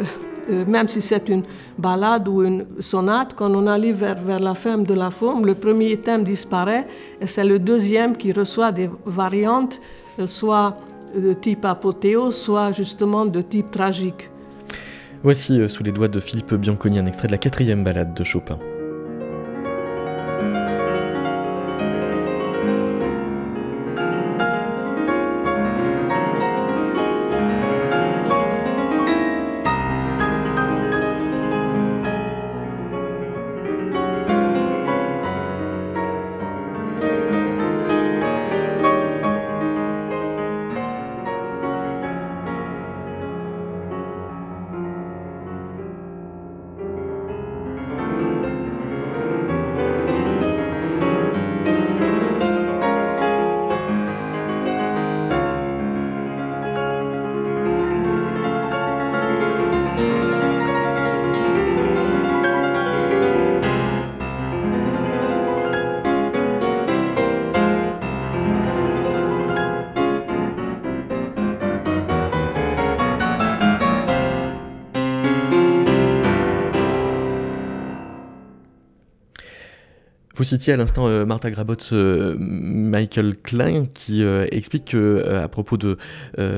[0.49, 1.43] même si c'est une
[1.77, 5.55] ballade ou une sonate, quand on arrive vers, vers, la fin de la forme, le
[5.55, 6.87] premier thème disparaît
[7.21, 9.79] et c'est le deuxième qui reçoit des variantes,
[10.19, 10.77] euh, soit
[11.15, 14.29] de type apothéose, soit justement de type tragique.
[15.23, 18.23] Voici euh, sous les doigts de Philippe Bianconi un extrait de la quatrième ballade de
[18.23, 18.59] Chopin.
[80.53, 85.77] Citiez à l'instant euh, Martha Grabot, euh, Michael Klein, qui euh, explique que, à propos
[85.77, 85.97] de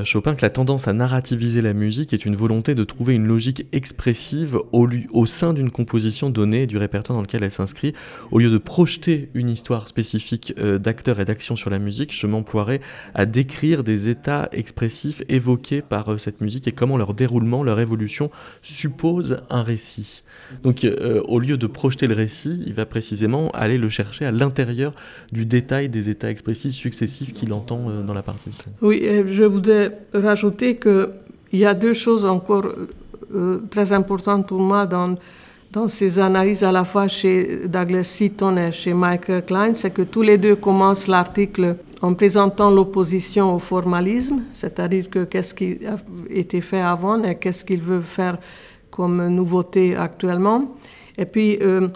[0.03, 3.67] Chopin que la tendance à narrativiser la musique est une volonté de trouver une logique
[3.71, 7.93] expressive au, au sein d'une composition donnée et du répertoire dans lequel elle s'inscrit.
[8.31, 12.81] Au lieu de projeter une histoire spécifique d'acteurs et d'actions sur la musique, je m'emploierai
[13.13, 18.29] à décrire des états expressifs évoqués par cette musique et comment leur déroulement, leur évolution
[18.61, 20.23] suppose un récit.
[20.63, 20.85] Donc
[21.27, 24.93] au lieu de projeter le récit, il va précisément aller le chercher à l'intérieur
[25.31, 28.49] du détail des états expressifs successifs qu'il entend euh, dans la partie.
[28.81, 31.09] Oui, je voudrais rajouter qu'il
[31.53, 32.67] y a deux choses encore
[33.33, 35.15] euh, très importantes pour moi dans,
[35.71, 40.03] dans ces analyses à la fois chez Douglas Seaton et chez Michael Klein, c'est que
[40.03, 45.97] tous les deux commencent l'article en présentant l'opposition au formalisme, c'est-à-dire que qu'est-ce qui a
[46.29, 48.37] été fait avant et qu'est-ce qu'il veut faire
[48.91, 50.65] comme nouveauté actuellement.
[51.17, 51.87] Et puis, euh,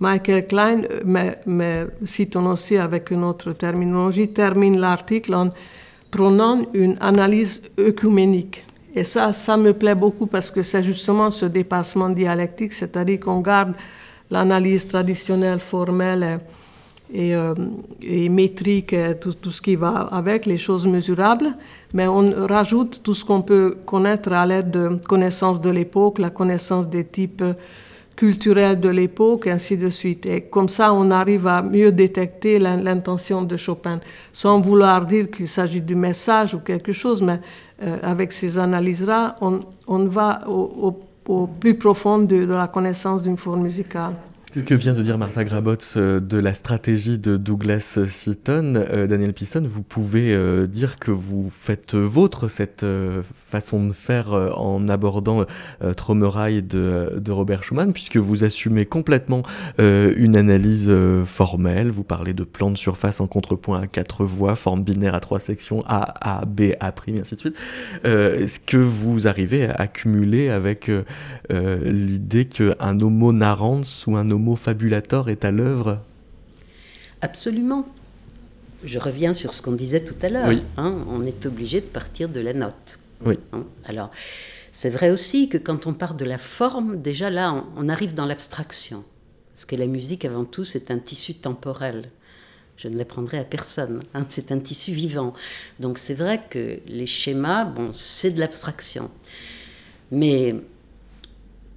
[0.00, 5.50] Michael Klein, mais, mais Seaton aussi avec une autre terminologie, termine l'article en
[6.10, 8.64] prônant une analyse œcuménique.
[8.94, 13.40] Et ça, ça me plaît beaucoup parce que c'est justement ce dépassement dialectique, c'est-à-dire qu'on
[13.40, 13.74] garde
[14.30, 16.40] l'analyse traditionnelle, formelle
[17.12, 17.54] et, euh,
[18.30, 21.54] métrique, et tout, ce qui va avec, les choses mesurables,
[21.92, 26.30] mais on rajoute tout ce qu'on peut connaître à l'aide de connaissances de l'époque, la
[26.30, 27.44] connaissance des types
[28.20, 30.26] culturels de l'époque, ainsi de suite.
[30.26, 33.98] Et comme ça, on arrive à mieux détecter l'intention de Chopin,
[34.30, 37.40] sans vouloir dire qu'il s'agit du message ou quelque chose, mais
[37.82, 40.92] euh, avec ces analyses-là, on, on, va au,
[41.60, 44.16] plus profond de la connaissance d'une forme musicale.
[44.52, 49.06] Ce que vient de dire Martha Grabots euh, de la stratégie de Douglas Seaton, euh,
[49.06, 52.84] Daniel Piston, vous pouvez euh, dire que vous faites vôtre cette
[53.32, 55.44] façon de faire en abordant
[55.96, 59.42] Tromeraille de, de, Robert Schumann, puisque vous assumez complètement
[59.78, 60.90] une analyse
[61.24, 61.90] formelle.
[61.90, 65.40] Vous parlez de plan de surface en contrepoint à quatre voix, forme binaire à trois
[65.40, 67.56] sections, A, A, B, A', ainsi de suite.
[68.04, 70.90] Est-ce que vous arrivez à accumuler avec
[71.50, 76.00] l'idée qu'un homo narrans ou un homo homo fabulator est à l'œuvre
[77.20, 77.86] Absolument.
[78.82, 80.48] Je reviens sur ce qu'on disait tout à l'heure.
[80.48, 80.62] Oui.
[80.78, 82.98] Hein, on est obligé de partir de la note.
[83.22, 83.38] Oui.
[83.52, 84.10] Hein, alors,
[84.72, 88.14] c'est vrai aussi que quand on part de la forme, déjà là, on, on arrive
[88.14, 89.04] dans l'abstraction.
[89.52, 92.08] Parce que la musique, avant tout, c'est un tissu temporel.
[92.78, 94.02] Je ne l'apprendrai à personne.
[94.14, 95.34] Hein, c'est un tissu vivant.
[95.78, 99.10] Donc c'est vrai que les schémas, bon, c'est de l'abstraction.
[100.10, 100.54] Mais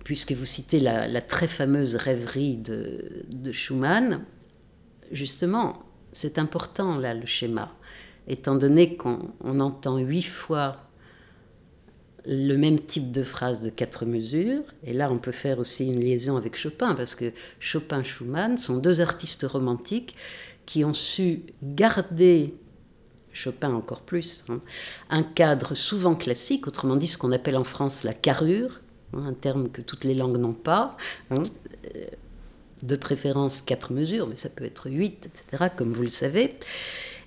[0.04, 4.24] puisque vous citez la, très fameuse rêverie de, de Schumann,
[5.12, 7.76] justement, c'est important là le schéma,
[8.28, 10.78] étant donné qu'on entend huit fois
[12.26, 16.00] le même type de phrase de quatre mesures, et là on peut faire aussi une
[16.00, 20.16] liaison avec Chopin, parce que Chopin et Schumann sont deux artistes romantiques
[20.66, 22.56] qui ont su garder
[23.34, 24.62] Chopin encore plus, hein,
[25.10, 28.80] un cadre souvent classique, autrement dit ce qu'on appelle en France la carrure,
[29.18, 30.98] un terme que toutes les langues n'ont pas.
[31.32, 31.44] Hein.
[32.82, 36.56] De préférence quatre mesures, mais ça peut être huit, etc., comme vous le savez.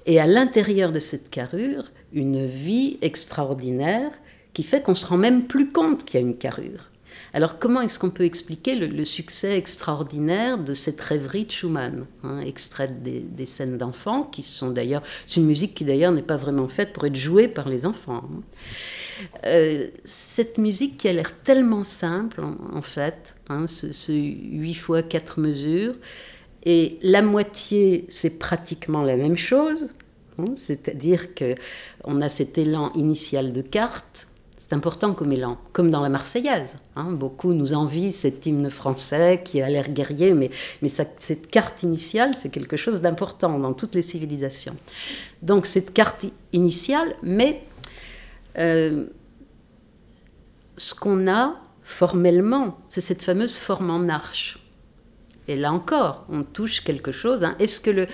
[0.05, 4.13] Et à l'intérieur de cette carrure, une vie extraordinaire
[4.53, 6.91] qui fait qu'on se rend même plus compte qu'il y a une carrure.
[7.37, 12.41] Alors comment est-ce qu'on peut expliquer le, succès extraordinaire de cette rêverie de Schumann, hein,
[12.41, 16.67] extraite des, scènes d'enfants, qui sont d'ailleurs, c'est une musique qui d'ailleurs n'est pas vraiment
[16.67, 18.25] faite pour être jouée par les enfants.
[18.25, 18.41] Hein.
[19.45, 25.03] Euh, cette musique qui a l'air tellement simple, en, fait, hein, ce, ce 8 fois
[25.03, 25.95] 4 mesures,
[26.65, 29.91] et la moitié, c'est pratiquement la même chose,
[30.55, 34.29] c'est-à-dire qu'on a cet élan initial de carte,
[34.69, 36.79] c'est important comme élan, comme dans la Marseillaise.
[36.97, 37.13] Hein.
[37.13, 40.51] Beaucoup nous envient cet hymne français qui a l'air guerrier, mais,
[40.83, 44.77] cette carte initiale, c'est quelque chose d'important dans toutes les civilisations.
[45.41, 47.63] Donc cette carte initiale, mais
[48.59, 49.07] euh,
[50.77, 54.59] ce qu'on a formellement, c'est cette fameuse forme en arche.
[55.47, 57.45] Et là encore, on touche quelque chose.
[57.45, 57.55] Hein.
[57.61, 58.09] Est-ce que,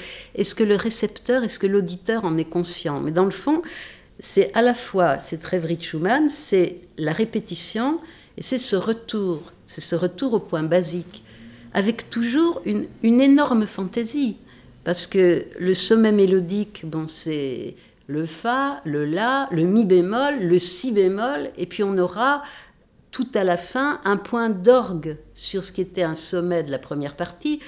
[0.54, 3.00] que le récepteur, est-ce que l'auditeur en est conscient?
[3.00, 3.62] Mais dans le fond,
[4.22, 7.98] c'est à la fois cette rêverie de Schumann, c'est la répétition,
[8.36, 11.24] et c'est ce retour, c'est ce retour au point basique,
[11.74, 14.36] avec toujours une, une énorme fantaisie.
[14.84, 17.74] Parce que le sommet mélodique, bon, c'est
[18.06, 22.42] le Fa, le La, le Mi bémol, le Si bémol, et puis on aura
[23.10, 26.78] tout à la fin un point d'orgue sur ce qui était un sommet de la
[26.78, 27.58] première partie,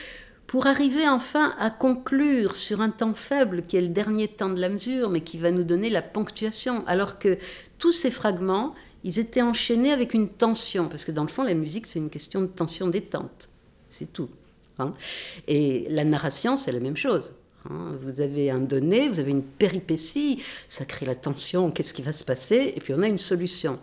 [0.54, 4.60] pour arriver enfin à conclure sur un temps faible qui est le dernier temps de
[4.60, 7.38] la mesure, mais qui va nous donner la ponctuation, alors que
[7.80, 11.54] tous ces fragments, ils étaient enchaînés avec une tension, parce que dans le fond, la
[11.54, 13.48] musique, c'est une question de tension détente,
[13.88, 14.28] c'est tout.
[14.78, 14.94] Hein
[15.48, 17.32] Et la narration, c'est la même chose.
[17.68, 22.02] Hein, vous avez un donné, vous avez une péripétie, ça crée la tension, qu'est-ce qui
[22.02, 23.80] va se passer, et puis on a une solution.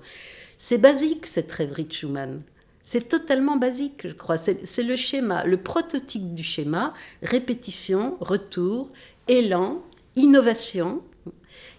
[0.57, 2.41] C'est basique cette rêverie de Schumann.
[2.83, 4.37] C'est totalement basique, je crois.
[4.37, 8.91] C'est le schéma, le prototype du schéma, répétition, retour,
[9.27, 9.81] élan,
[10.15, 11.01] innovation.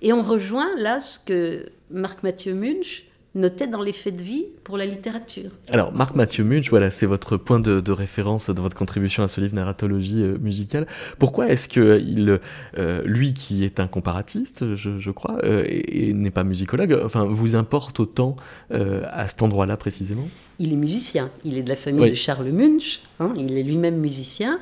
[0.01, 4.45] Et on rejoint là ce que Marc Mathieu Munch notait dans les faits de vie
[4.63, 5.51] pour la littérature.
[5.69, 9.41] Alors, Marc Mathieu Munch, voilà, c'est votre point de, référence dans votre contribution à ce
[9.41, 10.87] livre Narratologie euh, musicale.
[11.19, 12.41] Pourquoi est-ce que il,
[12.79, 17.57] euh, lui qui est un comparatiste, je, crois, euh, et, n'est pas musicologue, enfin, vous
[17.57, 18.37] importe autant
[18.71, 20.29] à cet endroit-là précisément?
[20.59, 23.97] Il est musicien, il est de la famille de Charles Munch, hein, il est lui-même
[23.97, 24.59] musicien,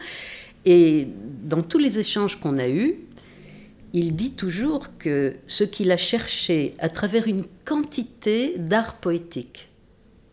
[0.64, 1.08] et
[1.44, 2.96] dans tous les échanges qu'on a eus,
[3.92, 9.68] il dit toujours que ce qu'il a cherché à travers une quantité d'art poétique,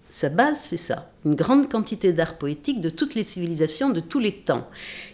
[0.10, 4.20] sa base c'est ça, une grande quantité d'art poétique de toutes les civilisations, de tous
[4.20, 4.68] les temps.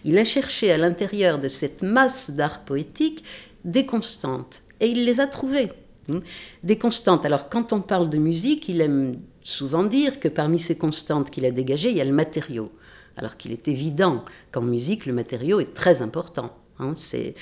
[0.05, 3.23] Il a cherché à l'intérieur de cette masse d'art poétique
[3.65, 5.71] des constantes, et il les a trouvées.
[6.09, 6.19] Hein.
[6.63, 7.25] Des constantes.
[7.25, 11.45] Alors quand on parle de musique, il aime souvent dire que parmi ces constantes qu'il
[11.45, 12.71] a dégagées, il y a le matériau.
[13.15, 16.55] Alors qu'il est évident qu'en musique, le matériau est très important.
[16.83, 17.35] Hein, c'est,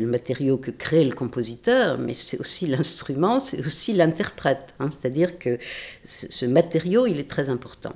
[0.00, 4.74] le matériau que crée le compositeur, mais c'est aussi l'instrument, c'est aussi l'interprète.
[4.78, 4.88] Hein.
[4.90, 5.58] c'est-à-dire que
[6.04, 7.92] ce matériau, il est très important.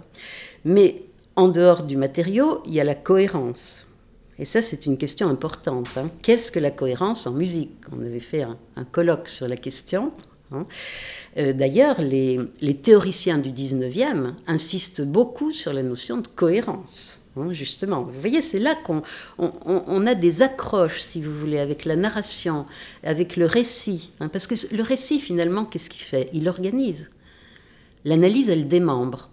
[0.64, 1.02] Mais
[1.36, 3.86] en dehors du matériau, il y a la cohérence.
[4.38, 5.88] Et ça, c'est une question importante.
[5.96, 6.10] Hein.
[6.22, 7.76] Qu'est-ce que la cohérence en musique?
[7.92, 8.56] On avait fait un,
[8.90, 10.12] colloque sur la question.
[11.36, 17.20] Euh, d'ailleurs, les, les, théoriciens du 19e insistent beaucoup sur la notion de cohérence.
[17.36, 18.02] Hein, justement.
[18.02, 19.02] Vous voyez, c'est là qu'on
[19.38, 22.66] on, a des accroches, si vous voulez, avec la narration,
[23.04, 24.10] avec le récit.
[24.18, 26.28] Hein, parce que le récit, finalement, qu'est-ce qu'il fait?
[26.32, 27.08] Il organise.
[28.04, 29.30] L'analyse, elle démembre.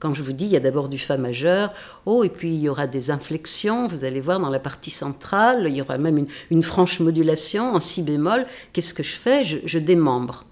[0.00, 1.72] Quand je vous dis, il y a d'abord du Fa majeur,
[2.04, 5.66] oh, et puis il y aura des inflexions, vous allez voir dans la partie centrale,
[5.68, 8.44] il y aura même une, franche modulation en si bémol.
[8.72, 9.44] Qu'est-ce que je fais?
[9.44, 10.44] Je démembre.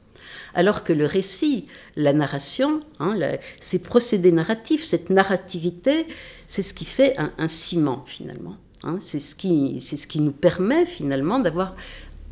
[0.54, 3.16] Alors que le récit, la narration, hein,
[3.60, 6.06] ces procédés narratifs, cette narrativité,
[6.46, 8.56] c'est ce qui fait un, ciment finalement.
[8.84, 8.96] Hein.
[9.00, 11.76] c'est ce, qui, ce qui nous permet finalement d'avoir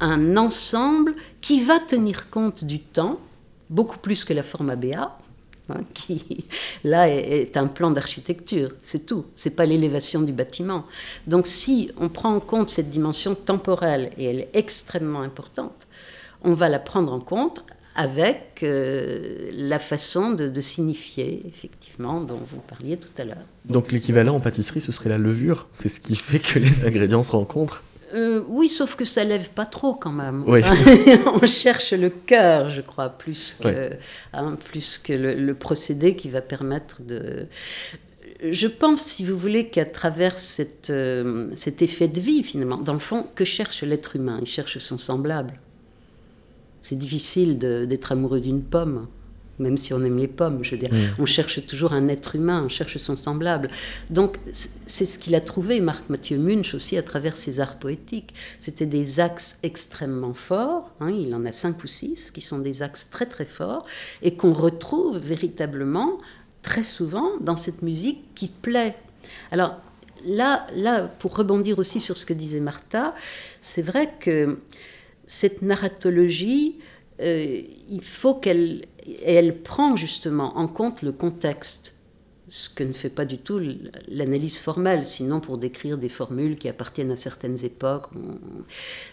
[0.00, 3.20] un ensemble qui va tenir compte du temps,
[3.68, 5.18] beaucoup plus que la forme ABA,
[5.68, 6.46] hein, qui
[6.84, 10.86] là est, un plan d'architecture, c'est tout, c'est pas l'élévation du bâtiment.
[11.26, 15.86] Donc si on prend en compte cette dimension temporelle, et elle est extrêmement importante,
[16.42, 17.62] on va la prendre en compte
[18.00, 23.44] avec euh, la façon de, signifier, effectivement, dont vous parliez tout à l'heure.
[23.66, 27.22] Donc l'équivalent en pâtisserie, ce serait la levure C'est ce qui fait que les ingrédients
[27.22, 27.82] se rencontrent
[28.12, 30.42] euh, oui, sauf que ça lève pas trop quand même.
[30.48, 30.62] Oui.
[31.40, 33.92] On cherche le cœur, je crois, plus que,
[34.32, 37.46] hein, plus que le, procédé qui va permettre de.
[38.42, 42.94] Je pense, si vous voulez, qu'à travers cette, euh, cet effet de vie, finalement, dans
[42.94, 44.40] le fond, que cherche l'être humain?
[44.42, 45.60] Il cherche son semblable.
[46.82, 49.06] C'est difficile d'être amoureux d'une pomme,
[49.58, 50.64] même si on aime les pommes.
[50.64, 51.20] Je veux dire, mm.
[51.20, 53.70] on cherche toujours un être humain, on cherche son semblable.
[54.08, 58.34] Donc, c'est ce qu'il a trouvé, Marc Mathieu Munch, aussi à travers ses arts poétiques.
[58.58, 62.82] C'était des axes extrêmement forts, hein, il en a cinq ou six, qui sont des
[62.82, 63.86] axes très très forts,
[64.22, 66.18] et qu'on retrouve véritablement
[66.62, 68.96] très souvent dans cette musique qui plaît.
[69.50, 69.76] Alors,
[70.26, 73.14] là, là, pour rebondir aussi sur ce que disait Martha,
[73.60, 74.58] c'est vrai que
[75.30, 76.80] cette narratologie,
[77.20, 78.86] euh, il faut qu'elle
[79.24, 81.94] elle prend justement en compte le contexte,
[82.48, 83.60] ce que ne fait pas du tout
[84.08, 88.06] l'analyse formelle, sinon pour décrire des formules qui appartiennent à certaines époques.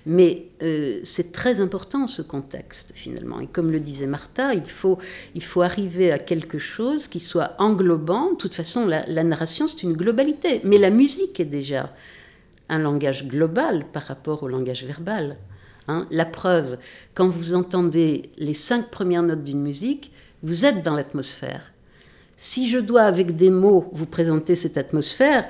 [0.07, 3.39] Mais euh, c'est très important ce contexte finalement.
[3.39, 4.97] Et comme le disait Martha, il faut,
[5.35, 8.31] il faut arriver à quelque chose qui soit englobant.
[8.31, 10.61] De toute façon, la, la narration, c'est une globalité.
[10.63, 11.93] Mais la musique est déjà
[12.69, 15.37] un langage global par rapport au langage verbal.
[15.87, 16.77] Hein, la preuve,
[17.13, 20.11] quand vous entendez les cinq premières notes d'une musique,
[20.43, 21.71] vous êtes dans l'atmosphère.
[22.35, 25.47] Si je dois, avec des mots, vous présenter cette atmosphère,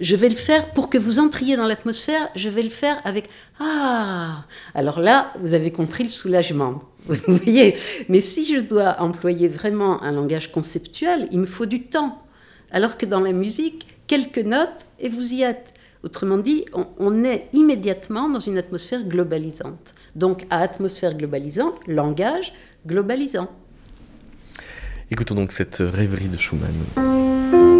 [0.00, 3.28] je vais le faire pour que vous entriez dans l'atmosphère, je vais le faire avec
[3.58, 6.82] Ah Alors là, vous avez compris le soulagement.
[7.06, 7.76] Vous voyez
[8.08, 12.22] Mais si je dois employer vraiment un langage conceptuel, il me faut du temps.
[12.70, 15.74] Alors que dans la musique, quelques notes et vous y êtes.
[16.02, 16.64] Autrement dit,
[16.98, 19.94] on, est immédiatement dans une atmosphère globalisante.
[20.16, 22.52] Donc à atmosphère globalisante, langage
[22.86, 23.48] globalisant.
[25.10, 27.71] Écoutons donc cette rêverie de Schumann.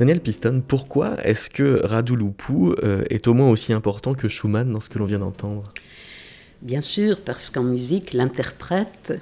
[0.00, 4.72] Daniel Piston, pourquoi est-ce que Radu Lupu euh, est au moins aussi important que Schumann
[4.72, 5.62] dans ce que l'on vient d'entendre?
[6.62, 9.20] Bien sûr, parce qu'en musique, l'interprète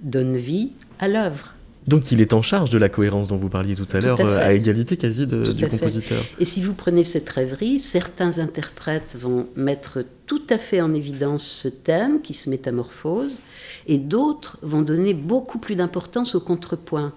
[0.00, 1.54] donne vie à l'œuvre.
[1.88, 4.38] Donc il est en charge de la cohérence dont vous parliez tout à l'heure, euh,
[4.38, 6.22] à, égalité quasi du compositeur.
[6.38, 11.44] Et si vous prenez cette rêverie, certains interprètes vont mettre tout à fait en évidence
[11.44, 13.40] ce thème qui se métamorphose,
[13.88, 17.12] et d'autres vont donner beaucoup plus d'importance au contrepoint.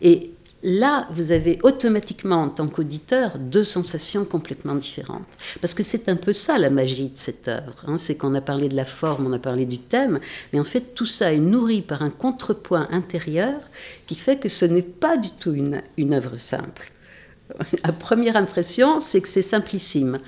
[0.00, 0.32] Et
[0.62, 5.26] là, vous avez automatiquement, en tant qu'auditeur, deux sensations complètement différentes.
[5.60, 7.84] Parce que c'est un peu ça la magie de cette œuvre.
[7.86, 7.98] Hein.
[7.98, 10.20] c'est qu'on a parlé de la forme, on a parlé du thème,
[10.52, 13.60] mais en fait, tout ça est nourri par un contrepoint intérieur
[14.06, 16.92] qui fait que ce n'est pas du tout une, œuvre simple.
[17.84, 20.20] La première impression, c'est que c'est simplissime.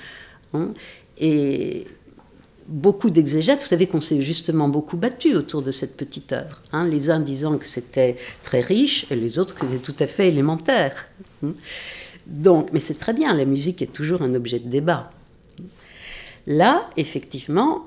[0.53, 0.71] Hein.
[1.19, 1.87] et
[2.69, 6.87] beaucoup d'exégètes, vous savez qu'on s'est justement beaucoup battu autour de cette petite œuvre, hein.
[6.87, 10.29] les uns disant que c'était très riche et les autres que c'était tout à fait
[10.29, 11.09] élémentaire.
[11.43, 11.53] Hein.
[12.27, 15.11] Donc, mais c'est très bien, la musique est toujours un objet de débat.
[16.47, 17.87] Là, effectivement,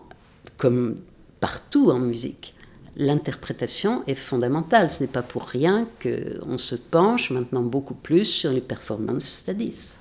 [0.58, 0.96] comme
[1.40, 2.56] partout en musique,
[2.96, 4.90] l'interprétation est fondamentale.
[4.90, 9.98] Ce n'est pas pour rien qu'on se penche maintenant beaucoup plus sur les performance studies.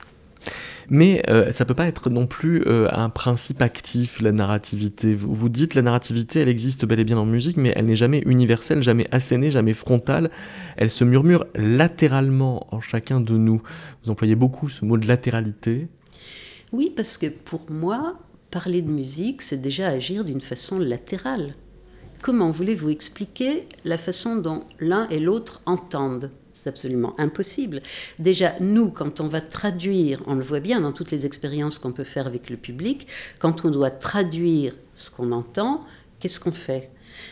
[0.88, 5.14] Mais euh, ça peut pas être non plus euh, un principe actif, la narrativité.
[5.14, 7.96] Vous, vous dites la narrativité, elle existe bel et bien en musique, mais elle n'est
[7.96, 10.30] jamais universelle, jamais assénée, jamais frontale.
[10.76, 13.60] Elle se murmure latéralement en chacun de nous.
[14.04, 15.88] Vous employez beaucoup ce mot de latéralité.
[16.72, 18.18] Oui, parce que pour moi,
[18.50, 21.54] parler de musique, c'est déjà agir d'une façon latérale.
[22.22, 26.30] Comment voulez-vous expliquer la façon dont l'un et l'autre entendent?
[26.64, 27.82] Absolument impossible.
[28.18, 31.92] Déjà, nous, quand on va traduire, on le voit bien dans toutes les expériences qu'on
[31.92, 33.06] peut faire avec le public,
[33.38, 35.84] quand on doit traduire ce qu'on entend,
[36.20, 36.90] qu'est-ce qu'on fait?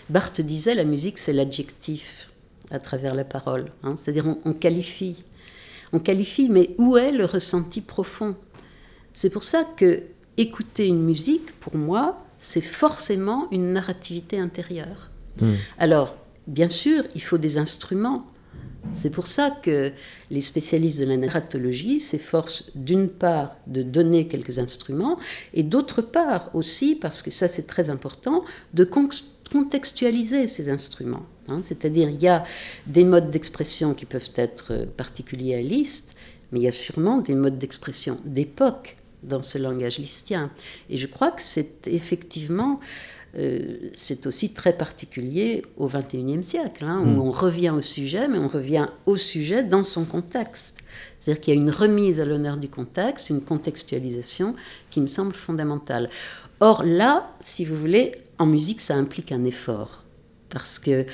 [0.09, 2.31] Barthes disait la musique, c'est l'adjectif
[2.71, 3.67] à travers la parole.
[3.83, 3.97] Hein.
[4.01, 5.17] C'est-à-dire, on, on qualifie.
[5.93, 8.37] On qualifie, mais où est le ressenti profond?
[9.13, 10.03] C'est pour ça que
[10.37, 15.11] écouter une musique, pour moi, c'est forcément une narrativité intérieure.
[15.41, 15.55] Hmm.
[15.79, 16.17] Alors,
[16.47, 18.27] bien sûr, il faut des instruments
[18.93, 19.93] c'est pour ça que
[20.31, 25.19] les spécialistes de la narratologie s'efforcent d'une part de donner quelques instruments
[25.53, 28.89] et d'autre part aussi, parce que ça c'est très important, de
[29.53, 31.27] contextualiser ces instruments.
[31.49, 31.61] Hein.
[31.63, 32.45] C'est-à-dire il y a
[32.87, 36.15] des modes d'expression qui peuvent être particuliers à Liszt,
[36.53, 40.51] mais il y a sûrement des modes d'expression d'époque dans ce langage listien.
[40.91, 42.81] Et je crois que c'est effectivement
[43.37, 47.21] euh, c'est aussi très particulier au XXIe siècle, hein, où mm.
[47.21, 50.79] on revient au sujet, mais on revient au sujet dans son contexte.
[51.19, 54.55] C'est-à-dire qu'il y a une remise à l'honneur du contexte, une contextualisation
[54.91, 56.11] qui me semble fondamentale.
[56.61, 60.05] Or là, si vous voulez, en musique, ça implique un effort.
[60.49, 61.07] Parce que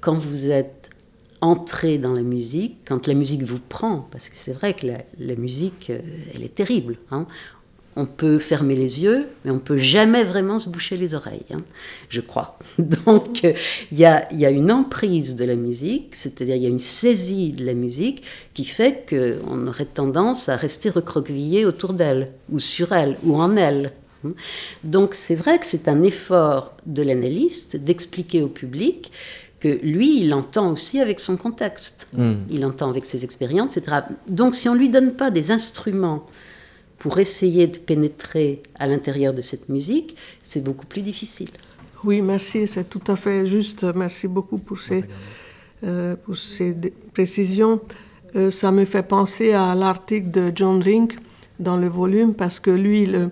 [0.00, 0.90] quand vous êtes
[1.40, 4.86] entré dans la musique, quand la musique vous prend, parce que c'est vrai que
[5.18, 5.98] la, musique, euh,
[6.34, 6.96] elle est terrible.
[7.10, 7.26] Hein
[7.96, 11.58] on peut fermer les yeux, mais on peut jamais vraiment se boucher les oreilles, hein,
[12.08, 12.58] je crois.
[12.78, 17.52] Donc, il y, a, une emprise de la musique, c'est-à-dire il y a une saisie
[17.52, 22.92] de la musique qui fait qu'on aurait tendance à rester recroquevillé autour d'elle, ou sur
[22.92, 23.92] elle, ou en elle.
[24.24, 24.32] Hein.
[24.82, 29.12] Donc, c'est vrai que c'est un effort de l'analyste d'expliquer au public
[29.60, 32.34] que lui, il entend aussi avec son contexte, hmm.
[32.50, 33.98] il entend avec ses expériences, etc.
[34.28, 36.26] Donc, si on ne lui donne pas des instruments
[36.98, 41.50] pour essayer de pénétrer à l'intérieur de cette musique, c'est beaucoup plus difficile.
[42.04, 43.84] Oui, merci, c'est tout à fait juste.
[43.94, 45.04] Merci beaucoup pour ces,
[45.84, 46.76] euh, pour ces
[47.14, 47.80] précisions.
[48.36, 51.16] Euh, ça me fait penser à l'article de John Rink
[51.58, 53.30] dans le volume, parce que lui, il,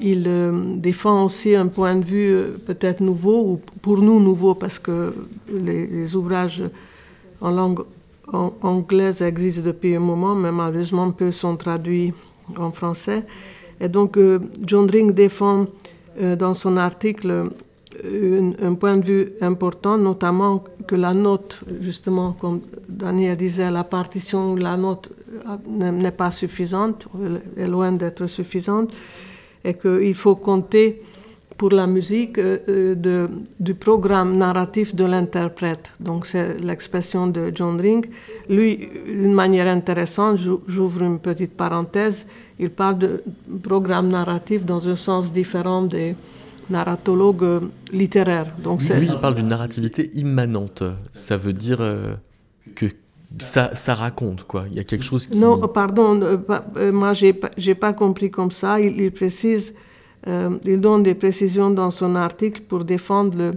[0.00, 2.36] il euh, défend aussi un point de vue
[2.66, 5.14] peut-être nouveau, ou pour nous nouveau, parce que
[5.50, 6.62] les, ouvrages
[7.40, 7.84] en langue
[8.32, 12.12] anglaise existent depuis un moment, mais malheureusement peu sont traduits
[12.56, 13.24] en français.
[13.80, 15.66] Et donc, euh, John Ring défend
[16.20, 17.48] euh, dans son article
[18.04, 23.84] euh, un, point de vue important, notamment que la note, justement, comme Daniel disait, la
[23.84, 25.10] partition, la note
[25.66, 27.08] n'est pas suffisante,
[27.56, 28.92] est loin d'être suffisante,
[29.64, 31.02] et qu'il faut compter
[31.56, 33.28] pour la musique euh, de,
[33.60, 35.92] du programme narratif de l'interprète.
[36.00, 38.06] Donc c'est l'expression de John Ring.
[38.48, 42.26] Lui, d'une manière intéressante, j'ouvre une petite parenthèse,
[42.58, 43.22] il parle de
[43.62, 46.16] programme narratif dans un sens différent des
[46.70, 48.54] narratologues littéraires.
[48.62, 50.82] Donc Lui, il parle d'une narrativité immanente.
[51.12, 52.14] Ça veut dire euh,
[52.74, 52.86] que
[53.38, 54.64] ça, ça, raconte, quoi.
[54.70, 55.36] Il y a quelque chose qui...
[55.36, 57.50] Non, pardon, euh, moi, j'ai pas,
[57.80, 58.80] pas compris comme ça.
[58.80, 59.74] Il, il précise
[60.26, 63.52] euh, il donne des précisions dans son article pour défendre le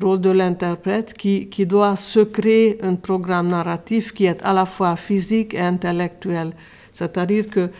[0.00, 4.94] rôle de l'interprète qui, doit se créer un programme narratif qui est à la fois
[4.96, 6.52] physique et intellectuel.
[6.92, 7.70] C'est-à-dire que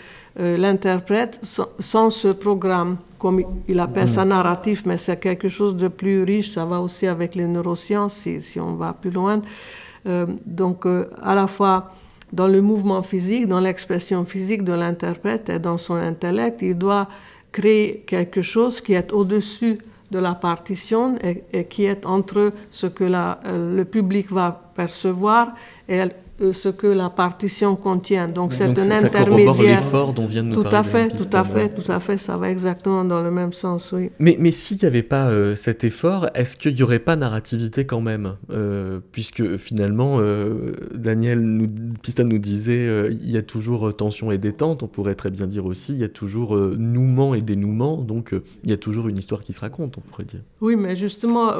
[0.41, 5.87] euh, l'interprète, sans, ce programme, comme il appelle ça narratif, mais c'est quelque chose de
[5.87, 9.41] plus riche, ça va aussi avec les neurosciences si, on va plus loin.
[10.07, 10.85] Euh, donc,
[11.23, 11.93] à la fois
[12.33, 17.07] dans le mouvement physique, dans l'expression physique de l'interprète et dans son intellect, il doit
[17.53, 19.79] créer quelque chose qui est au-dessus
[20.11, 25.55] de la partition et, qui est entre ce que la, le public va percevoir
[25.89, 26.09] et euh,
[26.51, 28.27] ce que la partition contient.
[28.27, 29.81] Donc c'est un intermédiaire.
[29.81, 32.19] l'effort dont vient de nous tout à fait, tout à fait, tout à fait.
[32.19, 34.11] Ça va exactement dans le même sens, oui.
[34.19, 37.87] Mais, mais s'il n'y avait pas euh, cet effort, est-ce qu'il n'y aurait pas narrativité
[37.87, 40.21] quand même euh, Puisque finalement,
[40.95, 41.67] Daniel nous,
[42.03, 44.83] Pista nous disait, il y a toujours tension et détente.
[44.83, 47.99] On pourrait très bien dire aussi, il y a toujours nouement et dénouement.
[47.99, 48.35] Donc
[48.65, 50.41] il y a toujours une histoire qui se raconte, on pourrait dire.
[50.61, 51.53] Oui, mais justement,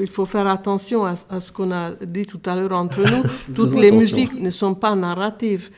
[0.00, 3.24] il faut faire attention à, à ce qu'on a dit tout à l'heure entre nous.
[3.54, 5.70] Toutes les musiques ne sont pas narratives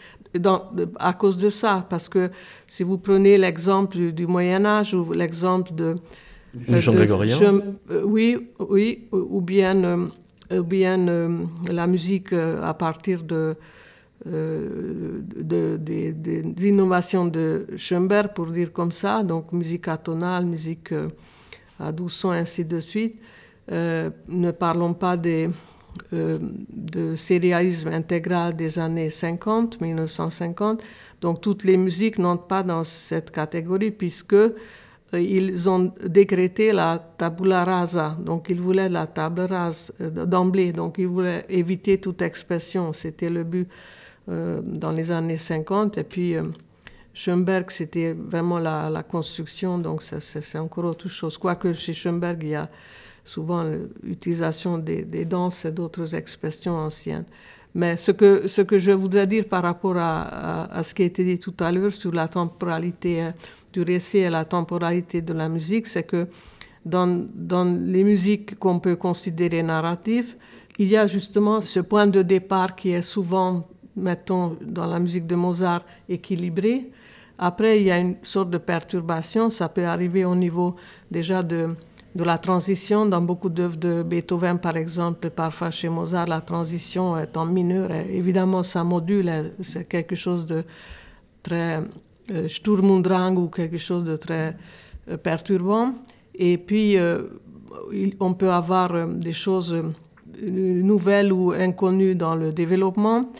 [0.99, 2.31] à cause de ça, parce que
[2.66, 5.95] si vous prenez l'exemple du Moyen Âge ou l'exemple de...
[6.55, 7.39] Du chant grégorien
[7.91, 10.09] euh, Oui, oui, ou bien,
[10.51, 13.55] euh, bien euh, la musique à partir de,
[14.24, 20.95] des innovations de Schoenberg, pour dire comme ça, donc musique atonale, musique
[21.79, 23.16] à doux sons, ainsi de suite.
[23.70, 25.51] ne parlons pas des
[26.12, 26.38] euh,
[26.72, 30.82] de sérialisme intégral des années 50, 1950.
[31.20, 34.51] Donc toutes les musiques n'entrent pas dans cette catégorie puisque euh,
[35.12, 38.16] ils ont décrété la tabula rasa.
[38.20, 40.72] Donc ils voulaient la table rase euh, d'emblée.
[40.72, 42.92] Donc ils voulaient éviter toute expression.
[42.92, 43.68] C'était le but
[44.28, 45.99] dans les années 50.
[45.99, 46.34] Et puis
[47.14, 49.78] Schoenberg, c'était vraiment la, la, construction.
[49.78, 51.38] Donc c'est encore autre chose.
[51.38, 52.68] Quoique chez Schoenberg, il y a
[53.27, 53.64] souvent
[54.03, 57.24] l'utilisation des, danses et d'autres expressions anciennes.
[57.74, 61.05] Mais ce que, ce que je voudrais dire par rapport à, à, ce qui a
[61.05, 63.35] été dit tout à l'heure sur la temporalité hein,
[63.72, 66.27] du récit et la temporalité de la musique, c'est que
[66.87, 70.37] dans, dans les musiques qu'on peut considérer narratives,
[70.79, 73.66] il y a justement ce point de départ qui est souvent,
[73.97, 76.91] mettons, dans la musique de Mozart, équilibré.
[77.39, 80.77] Après, il y a une sorte de perturbation, ça peut arriver au niveau
[81.11, 81.74] déjà de
[82.16, 87.16] de la transition dans beaucoup d'œuvres de Beethoven, par exemple, parfois chez Mozart, la transition
[87.18, 87.90] est en mineur.
[87.92, 90.64] évidemment, ça module, hein, c'est quelque chose de
[91.42, 91.82] très
[92.30, 94.56] euh, Sturm Drang ou quelque chose de très
[95.10, 95.92] euh, perturbant.
[96.34, 97.24] Et puis, euh,
[98.18, 99.76] on peut avoir des choses
[100.42, 103.30] nouvelles ou inconnues dans le développement.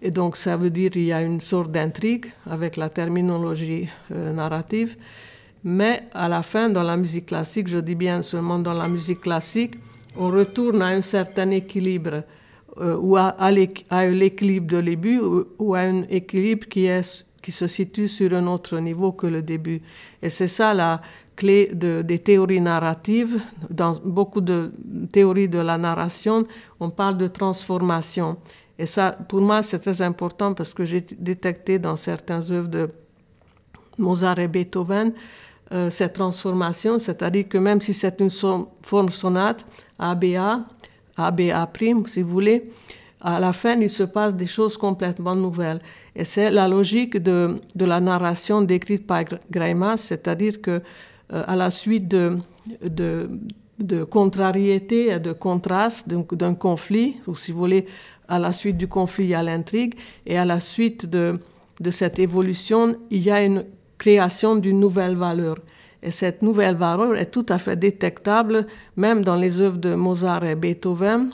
[0.00, 4.96] Et donc, ça veut dire qu'il y a une sorte d'intrigue avec la terminologie narrative.
[5.64, 9.22] Mais à la fin, dans la musique classique, je dis bien seulement dans la musique
[9.22, 9.76] classique,
[10.14, 12.22] on retourne à un certain équilibre,
[12.78, 15.20] euh, ou à, l'équilibre de début,
[15.58, 16.86] ou, à un équilibre qui,
[17.50, 19.80] se situe sur un autre niveau que le début.
[20.20, 21.00] Et c'est ça la
[21.34, 23.40] clé de, des théories narratives.
[23.70, 24.70] Dans beaucoup de
[25.12, 26.46] théories de la narration,
[26.78, 28.36] on parle de transformation.
[28.78, 32.90] Et ça, pour moi, c'est très important parce que j'ai détecté dans certaines œuvres de
[33.98, 35.12] Mozart et Beethoven
[35.72, 39.64] euh, cette transformation, c'est-à-dire que même si c'est une forme sonate,
[39.98, 40.60] ABA,
[41.16, 41.70] ABA',
[42.06, 42.70] si vous voulez,
[43.20, 45.80] à la fin, il se passe des choses complètement nouvelles.
[46.14, 50.82] Et c'est la logique de, la narration décrite par Greimas, c'est-à-dire que
[51.32, 52.38] euh, à la suite de,
[52.82, 53.30] de,
[53.78, 57.86] de contrariété et de contraste, d'un conflit, ou si vous voulez,
[58.28, 59.94] à la suite du conflit, il y a l'intrigue,
[60.26, 61.40] et à la suite de
[61.90, 63.64] cette évolution, il y a une
[64.04, 65.56] création d'une nouvelle valeur.
[66.02, 70.44] Et cette nouvelle valeur est tout à fait détectable même dans les œuvres de Mozart
[70.44, 71.30] et Beethoven,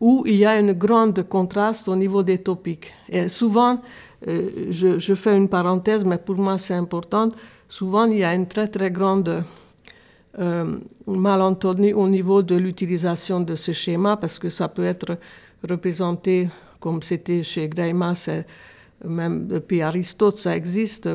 [0.00, 2.90] où il y a un grand contraste au niveau des topiques.
[3.10, 3.82] Et souvent,
[4.26, 7.28] euh, je, fais une parenthèse, mais pour moi c'est important,
[7.68, 9.44] souvent il y a une très très grande
[10.38, 10.76] euh,
[11.06, 15.18] malentendu au niveau de l'utilisation de ce schéma, parce que ça peut être
[15.68, 16.48] représenté
[16.78, 18.30] comme c'était chez Greimas,
[19.04, 21.10] même depuis Aristote, ça existe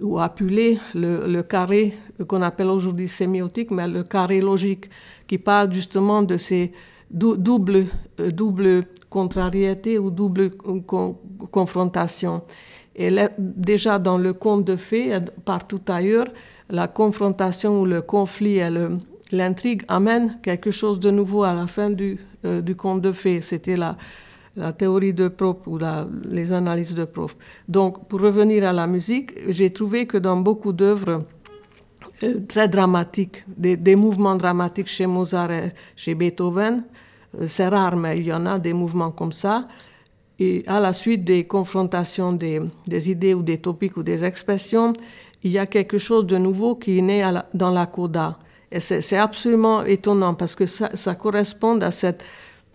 [0.00, 1.94] ou appeler le, carré
[2.26, 4.90] qu'on appelle aujourd'hui sémiotique, mais le carré logique,
[5.26, 6.72] qui parle justement de ces
[7.10, 7.86] doubles
[8.20, 10.50] euh, double contrariétés ou double
[11.50, 12.42] confrontations.
[12.96, 16.26] Et déjà dans le conte de fées, partout ailleurs,
[16.68, 18.68] la confrontation ou le conflit et
[19.32, 23.40] l'intrigue amènent quelque chose de nouveau à la fin du, euh, du conte de fées.
[23.40, 23.96] C'était la,
[24.56, 25.78] la théorie de Prof ou
[26.28, 27.36] les analyses de Prof.
[27.68, 31.24] Donc, pour revenir à la musique, j'ai trouvé que dans beaucoup d'œuvres
[32.22, 36.84] euh, très dramatiques, des, mouvements dramatiques chez Mozart et chez Beethoven,
[37.40, 39.66] euh, c'est rare, mais il y en a des mouvements comme ça,
[40.38, 42.60] et à la suite des confrontations des,
[43.10, 44.92] idées ou des topiques ou des expressions,
[45.42, 48.38] il y a quelque chose de nouveau qui est né dans la coda.
[48.72, 52.24] Et c'est absolument étonnant parce que ça correspond à cette,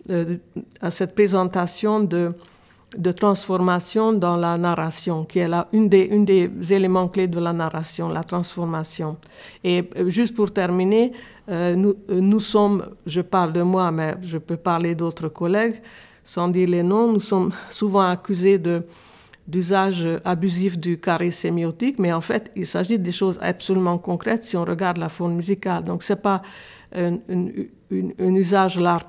[0.08, 0.36] euh,
[0.80, 2.32] à cette présentation de,
[3.12, 8.24] transformation dans la narration, qui est là, une, des, éléments clés de la narration, la
[8.24, 9.18] transformation.
[9.62, 11.12] Et euh, juste pour terminer,
[11.50, 15.80] euh, nous, sommes, je parle de moi, mais je peux parler d'autres collègues,
[16.24, 18.60] sans dire les noms, nous sommes souvent accusés
[19.46, 24.56] d'usage abusif du carré sémiotique, mais en fait, il s'agit des choses absolument concrètes si
[24.56, 25.84] on regarde la forme musicale.
[25.84, 26.42] Donc, ce n'est pas
[26.94, 29.06] un, usage l'art,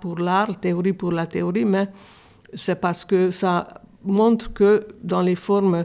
[0.00, 1.88] pour l'art, théorie pour la théorie, mais
[2.54, 3.66] c'est parce que ça
[4.04, 5.84] montre que dans les formes,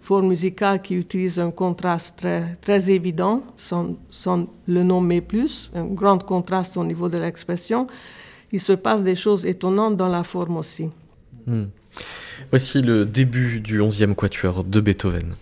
[0.00, 2.26] formes musicales qui utilisent un contraste
[2.60, 7.86] très, évident, sans, sans le nommer plus, un grand contraste au niveau de l'expression,
[8.50, 10.90] il se passe des choses étonnantes dans la forme aussi.
[11.46, 11.66] Hmm.
[12.50, 15.34] Voici le début du 11e quatuor de Beethoven.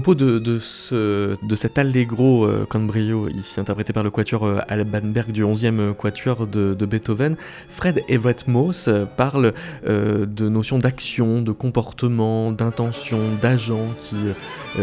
[0.00, 4.46] Propos de, de, ce, de cet allegro euh, con brio, ici interprété par le quatuor
[4.46, 7.36] euh, Albanberg du 11e euh, quatuor de, Beethoven,
[7.68, 9.52] Fred Everett Moss euh, parle
[9.86, 14.16] euh, de notions d'action, de comportement, d'intention, d'agent qui,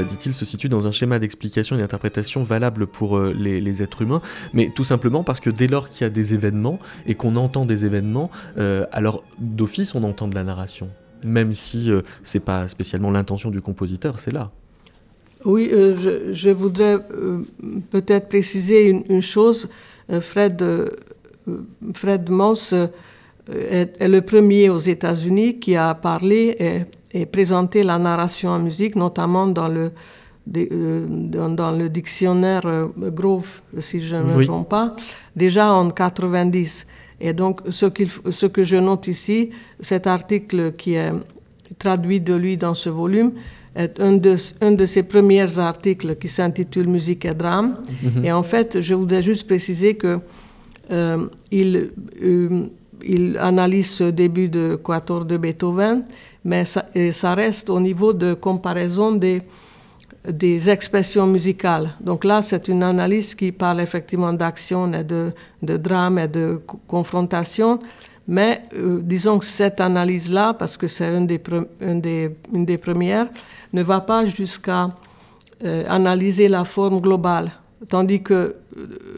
[0.07, 4.22] dit-il, se situe dans un schéma d'explication et d'interprétation valable pour les, les, êtres humains,
[4.53, 7.65] mais tout simplement parce que dès lors qu'il y a des événements et qu'on entend
[7.65, 8.30] des événements,
[8.91, 10.89] alors d'office on entend de la narration
[11.24, 14.51] même si euh, c'est pas spécialement l'intention du compositeur, c'est là.
[15.47, 17.39] Oui, euh, je, je, voudrais euh,
[17.89, 19.69] peut-être préciser une, une chose.
[20.11, 20.61] Euh, Fred,
[21.93, 22.73] Fred Moss
[23.49, 28.59] est, est, le premier aux États-Unis qui a parlé et, et, présenté la narration en
[28.59, 29.91] musique, notamment dans le,
[30.45, 34.97] dans, dans, le dictionnaire Grove, si je ne me trompe pas,
[35.33, 36.85] déjà en 90.
[37.21, 37.85] Et donc, ce,
[38.31, 41.13] ce que je note ici, cet article qui est
[41.79, 43.31] traduit de lui dans ce volume,
[43.99, 47.67] un de, un de ses premiers articles qui s'intitule Musique et drame.
[47.67, 48.25] Mm -hmm.
[48.25, 50.19] Et en fait, je voudrais juste préciser que
[50.91, 51.91] euh, il,
[52.23, 52.67] euh,
[53.05, 56.03] il analyse ce début de quator de Beethoven,
[56.43, 59.41] mais ça, ça, reste au niveau de comparaison des,
[60.28, 61.89] des expressions musicales.
[61.99, 66.61] Donc là, c'est une analyse qui parle effectivement d'action et de, de drame et de
[66.88, 67.80] confrontation,
[68.28, 73.28] mais euh, disons que cette analyse-là, parce que c'est une des, premières,
[73.73, 74.89] ne va pas jusqu'à
[75.63, 77.51] euh, analyser la forme globale,
[77.88, 78.55] tandis que,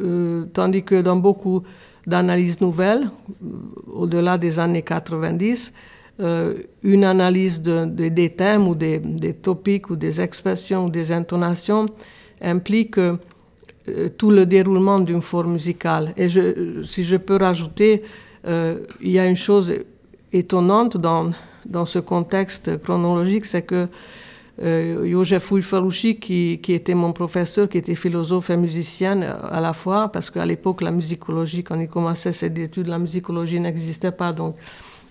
[0.01, 1.63] euh, tandis que dans beaucoup
[2.05, 3.09] d'analyses nouvelles,
[3.91, 5.73] au-delà des années 90,
[6.21, 6.53] euh,
[6.83, 11.11] une analyse de, de, des thèmes ou des, des, topiques ou des expressions ou des
[11.11, 11.87] intonations
[12.41, 12.95] implique
[14.17, 16.13] tout le déroulement d'une forme musicale.
[16.15, 18.03] Et si je peux rajouter,
[18.47, 19.73] euh, il y a une chose
[20.31, 21.31] étonnante dans,
[21.65, 23.87] dans ce contexte chronologique, c'est que
[24.61, 29.73] euh, Joseph Farouchi, qui, qui, était mon professeur, qui était philosophe et musicien à la
[29.73, 34.33] fois, parce qu'à l'époque, la musicologie, quand il commençait ses études, la musicologie n'existait pas.
[34.33, 34.55] Donc,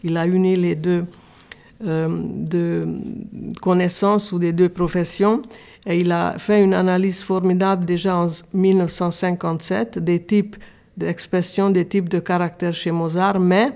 [0.05, 1.05] il a uni les deux
[1.87, 2.85] euh,
[3.63, 5.43] connaissances ou des deux professions.
[5.87, 10.57] Et il a fait une analyse formidable déjà en 1957 des types
[10.99, 13.73] d'expression, des types de caractères chez Mozart, mais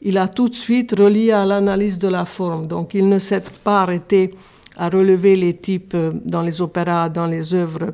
[0.00, 2.66] il a tout de suite relié à l'analyse de la forme.
[2.66, 4.34] Donc, il ne s'est pas arrêté
[4.76, 7.92] à relever les types euh, dans les opéras, dans les œuvres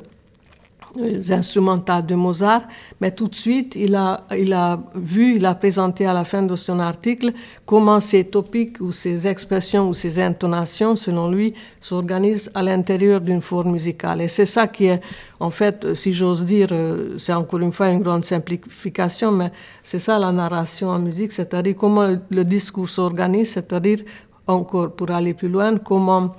[1.29, 2.63] instrumentales de Mozart,
[2.99, 6.41] mais tout de suite, il a, il a vu, il a présenté à la fin
[6.41, 7.31] de son article
[7.65, 13.41] comment ces topiques ou ces expressions ou ces intonations, selon lui, s'organisent à l'intérieur d'une
[13.41, 14.21] forme musicale.
[14.21, 15.01] Et c'est ça qui est,
[15.39, 19.51] en fait, si j'ose dire, euh, c'est encore une fois une grande simplification, mais
[19.83, 23.99] c'est ça la narration en musique, c'est-à-dire comment le discours s'organise, c'est-à-dire
[24.47, 26.35] encore pour aller plus loin, comment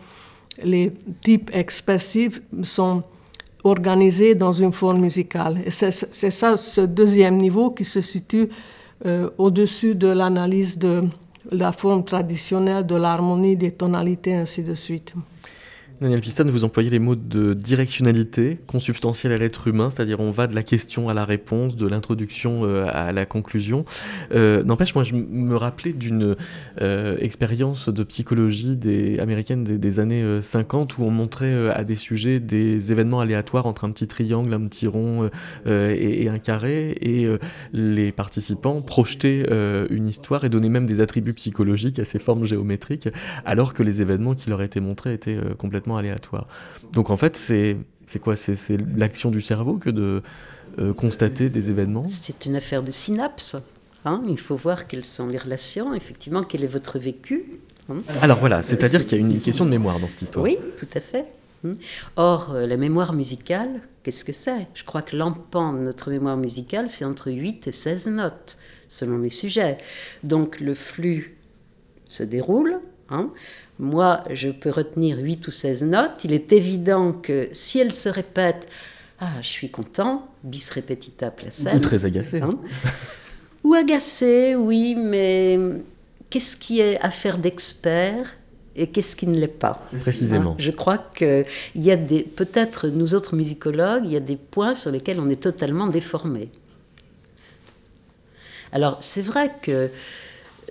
[0.63, 0.93] les
[1.23, 3.03] types expressifs sont
[3.65, 5.59] organisés dans une forme musicale.
[5.69, 5.91] C'est
[6.31, 8.49] ça, ce deuxième niveau qui se situe
[9.07, 11.05] euh, au-dessus de l'analyse de
[11.51, 15.15] la forme traditionnelle, de l'harmonie, des tonalités, ainsi de suite.
[16.01, 20.47] Daniel Piston, vous employez les mots de directionnalité, consubstantielle à l'être humain, c'est-à-dire on va
[20.47, 23.85] de la question à la réponse, de l'introduction euh, à la conclusion.
[24.33, 26.37] Euh, n'empêche, moi je me rappelais d'une
[26.81, 32.41] euh, expérience de psychologie des, américaine des, années 50 où on montrait à des sujets
[32.41, 35.29] des événements aléatoires entre un petit triangle, un petit rond
[35.67, 37.29] et, et, un carré, et
[37.75, 39.45] les participants projetaient
[39.91, 43.09] une histoire et donnaient même des attributs psychologiques à ces formes géométriques,
[43.45, 46.47] alors que les événements qui leur étaient montrés étaient complètement aléatoire.
[46.93, 47.77] Donc en fait, c'est
[48.21, 48.37] quoi?
[48.37, 50.23] C'est l'action du cerveau que de
[50.79, 52.07] euh, constater des événements?
[52.07, 53.57] C'est une affaire de synapse.
[54.05, 54.23] Hein.
[54.29, 57.61] Il faut voir quelles sont les relations, effectivement, quel est votre vécu.
[57.89, 57.99] Hein.
[58.21, 60.45] Alors voilà, c'est-à-dire qu'il y a une question de mémoire dans cette histoire.
[60.45, 61.27] Oui, tout à fait.
[61.65, 61.73] Hein.
[62.17, 64.69] Or, euh, la mémoire musicale, qu'est-ce que c'est?
[64.75, 68.57] Je crois que l'empan de notre mémoire musicale, c'est entre 8 et 16 notes,
[68.89, 69.77] selon les sujets.
[70.23, 71.37] Donc le flux
[72.09, 72.81] se déroule,
[73.11, 73.31] Hein.
[73.81, 76.25] Moi, je peux retenir 8 ou 16 notes.
[76.25, 78.69] Il est évident que si elles se répètent,
[79.19, 81.79] ah, je suis content, bis repetita placem.
[81.79, 82.43] Ou très agacé.
[82.43, 82.59] Hein.
[83.65, 85.59] ou agacé, oui, mais
[86.29, 88.37] qu'est-ce qui est affaire d'expert
[88.77, 89.83] et qu'est-ce qui ne l'est pas?
[89.99, 90.53] Précisément.
[90.53, 90.57] Hein.
[90.59, 94.75] Je crois qu'il y a des, peut-être nous autres musicologues, il y a des points
[94.75, 96.51] sur lesquels on est totalement déformés.
[98.73, 99.91] Alors c'est vrai que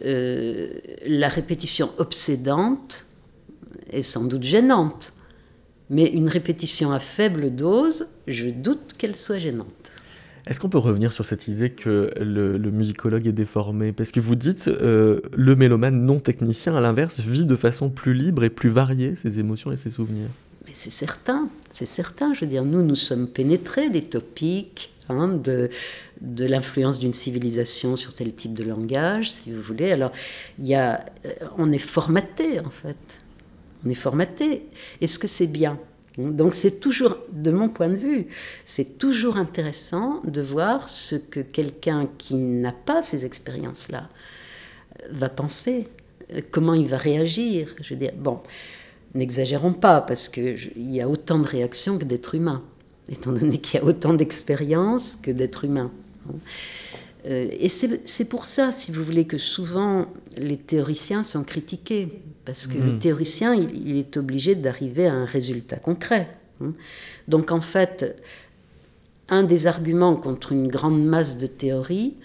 [0.05, 0.69] euh,
[1.05, 3.05] la répétition obsédante
[3.91, 5.13] est sans doute gênante,
[5.89, 9.91] mais une répétition à faible dose, je doute qu'elle soit gênante.
[10.47, 13.91] Est-ce qu'on peut revenir sur cette idée que le, musicologue est déformé?
[13.91, 18.13] Parce que vous dites, euh, le mélomane non technicien, à l'inverse, vit de façon plus
[18.13, 20.29] libre et plus variée ses émotions et ses souvenirs.
[20.65, 22.33] Mais c'est certain, c'est certain.
[22.33, 25.69] Je veux dire, nous, nous sommes pénétrés des topiques, De,
[26.45, 29.91] l'influence d'une civilisation sur tel type de langage, si vous voulez.
[29.91, 30.11] Alors,
[30.59, 32.95] y a, euh, on est formaté, en fait.
[33.83, 34.67] On est formaté.
[35.01, 35.79] Est-ce que c'est bien?
[36.17, 38.27] Donc c'est toujours, de mon point de vue,
[38.65, 44.09] c'est toujours intéressant de voir ce que quelqu'un qui n'a pas ces expériences-là
[45.01, 45.87] euh, va penser,
[46.33, 47.73] euh, comment il va réagir.
[47.81, 48.41] Je veux dire, bon,
[49.15, 52.63] n'exagérons pas, parce qu'il y a autant de réactions que d'êtres humains
[53.09, 55.91] étant donné qu'il y a autant d'expériences que d'êtres humains.
[57.25, 60.05] Euh, et c'est pour ça, si vous voulez, que souvent
[60.37, 62.99] les théoriciens sont critiqués, parce que le mm.
[62.99, 66.29] théoricien, il, est obligé d'arriver à un résultat concret.
[66.61, 66.73] Hein.
[67.27, 68.15] Donc en fait,
[69.27, 72.15] un des arguments contre une grande masse de théories,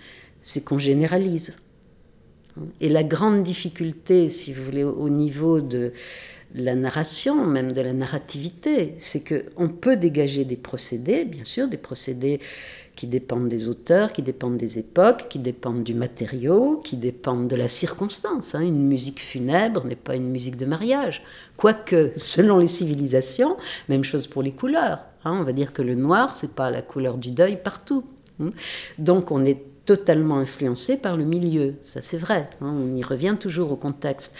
[0.42, 1.56] c'est qu'on généralise.
[2.80, 5.92] Et la grande difficulté, si vous voulez, au niveau de,
[6.54, 11.76] la narration, même de la narrativité, c'est qu'on peut dégager des procédés, bien sûr, des
[11.76, 12.40] procédés
[12.94, 17.56] qui dépendent des auteurs, qui dépendent des époques, qui dépendent du matériau, qui dépendent de
[17.56, 18.54] la circonstance.
[18.54, 18.60] Hein.
[18.60, 21.22] Une musique funèbre n'est pas une musique de mariage.
[21.56, 23.56] Quoique, selon les civilisations,
[23.88, 25.00] même chose pour les couleurs.
[25.24, 25.36] Hein.
[25.40, 28.04] On va dire que le noir, c'est pas la couleur du deuil partout.
[28.40, 28.50] Hein.
[28.98, 33.70] Donc on est totalement influencé par le milieu, ça c'est vrai, on y revient toujours
[33.70, 34.34] au contexte.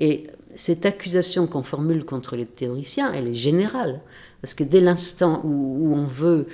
[0.00, 0.24] Et
[0.58, 4.00] cette accusation qu'on formule contre les théoriciens, elle est générale.
[4.42, 6.48] Parce que dès l'instant où, on veut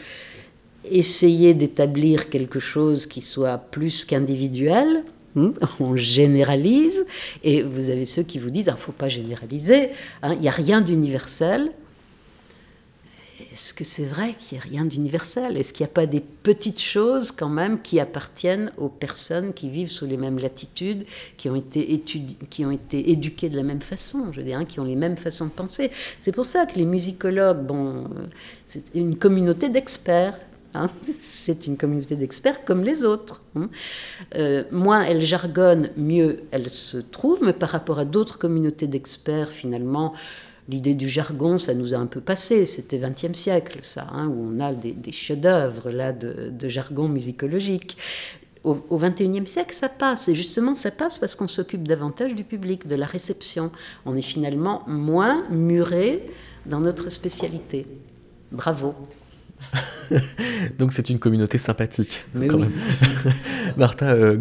[0.85, 5.05] essayer d'établir quelque chose qui soit plus qu'individuel,
[5.37, 7.07] hmm, on généralise,
[7.43, 9.89] et vous avez ceux qui vous disent, il ah, ne faut pas généraliser,
[10.23, 11.71] hein, il n'y a rien d'universel,
[13.55, 15.57] est-ce que c'est vrai qu'il n'y a rien d'universel?
[15.57, 19.71] Est-ce qu'il n'y a pas des petites choses quand même qui appartiennent aux personnes qui
[19.71, 21.05] vivent sous les mêmes latitudes,
[21.37, 21.93] qui ont été,
[23.13, 25.53] éduquées de la même façon, je veux dire, hein, qui ont les mêmes façons de
[25.53, 25.93] penser?
[26.19, 28.09] C'est pour ça que les musicologues, bon,
[28.67, 30.41] c'est une communauté d'experts.
[30.75, 30.89] Hein.
[31.21, 33.41] c'est une communauté d'experts comme les autres.
[33.55, 33.71] Hein.
[34.35, 39.51] Euh, moins elle jargonne, mieux elle se trouve, mais par rapport à d'autres communautés d'experts,
[39.51, 40.13] finalement,
[40.69, 44.51] L'idée du jargon, ça nous a un peu passé, c'était 20e siècle, ça, hein, où
[44.51, 47.99] on a des, chefs-d'œuvre là de, jargon musicologique.
[48.65, 52.45] Au, au 21e siècle, ça passe, et justement, ça passe parce qu'on s'occupe davantage du
[52.45, 53.73] public, de la réception.
[54.07, 56.25] On est finalement moins muré
[56.65, 57.87] dans notre spécialité.
[58.51, 58.95] Bravo.
[60.79, 62.25] Donc c'est une communauté sympathique.
[62.35, 62.61] Mais quand
[63.77, 64.39] Martha euh,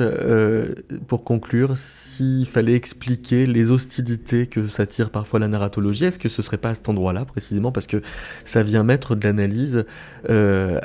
[0.00, 0.74] euh,
[1.06, 6.42] pour conclure, s'il fallait expliquer les hostilités que s'attire parfois la narratologie, est-ce que ce
[6.42, 8.02] serait pas à cet endroit-là précisément parce que
[8.44, 9.84] ça vient mettre de l'analyse
[10.28, 10.80] euh,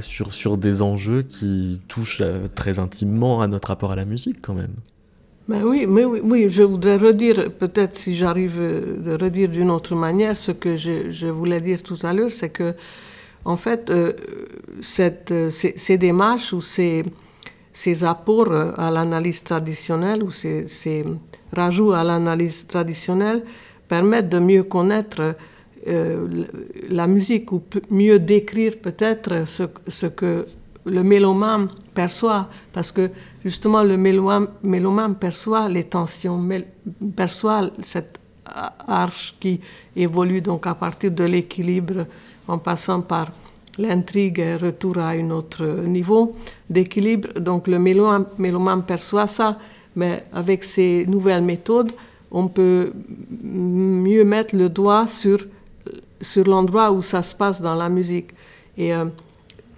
[0.00, 4.40] sur, sur des enjeux qui touchent euh, très intimement à notre rapport à la musique
[4.42, 4.74] quand même?
[5.48, 9.94] Mais oui, mais oui, oui, je voudrais redire, peut-être si j'arrive de redire d'une autre
[9.94, 12.74] manière, ce que je, je voulais dire tout à l'heure, c'est que,
[13.46, 14.12] en fait, euh,
[14.80, 17.04] cette, ces, démarches ou ces,
[18.04, 21.04] apports à l'analyse traditionnelle ou ces,
[21.52, 23.44] rajouts à l'analyse traditionnelle
[23.86, 25.36] permettent de mieux connaître
[25.86, 26.44] euh,
[26.90, 30.46] la musique ou mieux décrire peut-être ce, que
[30.84, 33.10] le mélomane perçoit, parce que
[33.44, 36.44] justement le mélomane perçoit les tensions,
[37.14, 38.18] perçoit cette
[38.88, 39.60] arche qui
[39.94, 42.06] évolue donc à partir de l'équilibre
[42.48, 43.32] en passant par
[43.78, 46.34] l'intrigue et retour à un autre niveau
[46.70, 47.28] d'équilibre.
[47.38, 49.58] Donc le mélomane, perçoit ça,
[49.94, 51.92] mais avec ces nouvelles méthodes,
[52.30, 52.92] on peut
[53.42, 55.38] mieux mettre le doigt sur,
[56.20, 58.30] sur l'endroit où ça se passe dans la musique.
[58.76, 59.06] Et euh,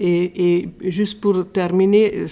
[0.01, 2.27] et, juste pour terminer,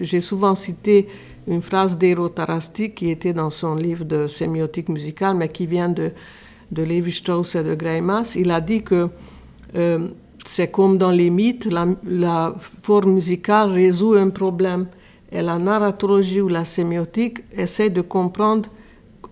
[0.00, 1.08] j'ai souvent cité
[1.46, 5.88] une phrase d'Ero Tarasti qui était dans son livre de sémiotique musicale, mais qui vient
[5.88, 6.10] de,
[6.70, 8.34] de Lévi-Strauss et de Greimas.
[8.36, 9.08] Il a dit que
[9.74, 10.08] euh,
[10.44, 14.86] c'est comme dans les mythes, la, la, forme musicale résout un problème
[15.32, 18.68] et la narratologie ou la sémiotique essaie de comprendre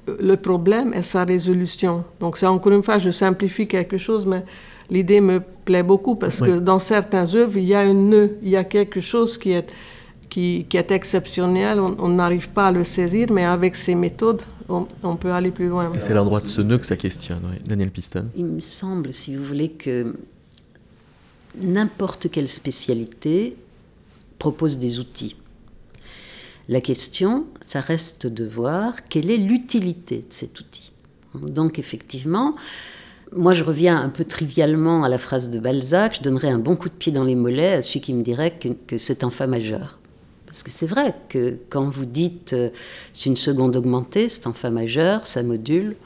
[0.06, 2.04] le problème et sa résolution.
[2.20, 4.44] Donc c'est encore une fois, je simplifie quelque chose, mais
[4.90, 6.48] l'idée me plaît beaucoup parce oui.
[6.48, 9.52] que dans certaines œuvres, il y a un nœud, il y a quelque chose qui
[9.52, 9.72] est,
[10.28, 14.86] qui, qui est exceptionnel, on n'arrive pas à le saisir, mais avec ces méthodes, on,
[15.02, 15.92] on peut aller plus loin.
[15.98, 17.58] C'est l'endroit de ce nœud que ça questionne, oui.
[17.66, 18.26] Daniel Piston.
[18.36, 20.14] Il me semble, si vous voulez, que
[21.60, 23.56] n'importe quelle spécialité
[24.38, 25.36] propose des outils.
[26.68, 30.92] La question, ça reste de voir quelle est l'utilité de cet outil.
[31.34, 32.54] Donc effectivement,
[33.32, 36.76] moi, je reviens un peu trivialement à la phrase de Balzac, je donnerais un bon
[36.76, 39.30] coup de pied dans les mollets à celui qui me dirait que, que c'est un
[39.30, 39.98] fa majeur.
[40.54, 42.70] Parce que c'est vrai que quand vous dites euh,
[43.12, 45.96] c'est une seconde augmentée, c'est un fa majeur, ça module,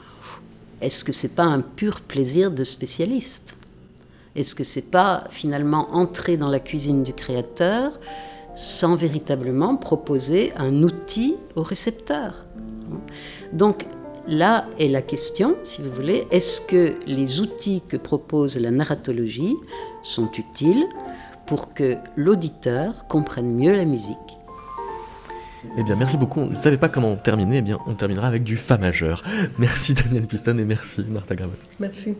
[0.81, 3.55] est-ce que c'est pas un pur plaisir de spécialiste?
[4.35, 7.99] Est-ce que c'est pas finalement entrer dans la cuisine du créateur
[8.55, 12.43] sans véritablement proposer un outil au récepteur?
[13.53, 13.85] Donc
[14.27, 19.55] Là est la question, si vous voulez, est-ce que les outils que propose la narratologie
[20.03, 20.85] sont utiles
[21.47, 24.38] pour que l'auditeur comprenne mieux la musique?
[25.77, 26.41] Eh bien, merci beaucoup.
[26.41, 27.57] On ne savait pas comment terminer.
[27.57, 29.23] Eh bien, on terminera avec du Fa majeur.
[29.57, 31.59] Merci Daniel Piston et merci Martha Gravotte.
[31.79, 32.15] Merci.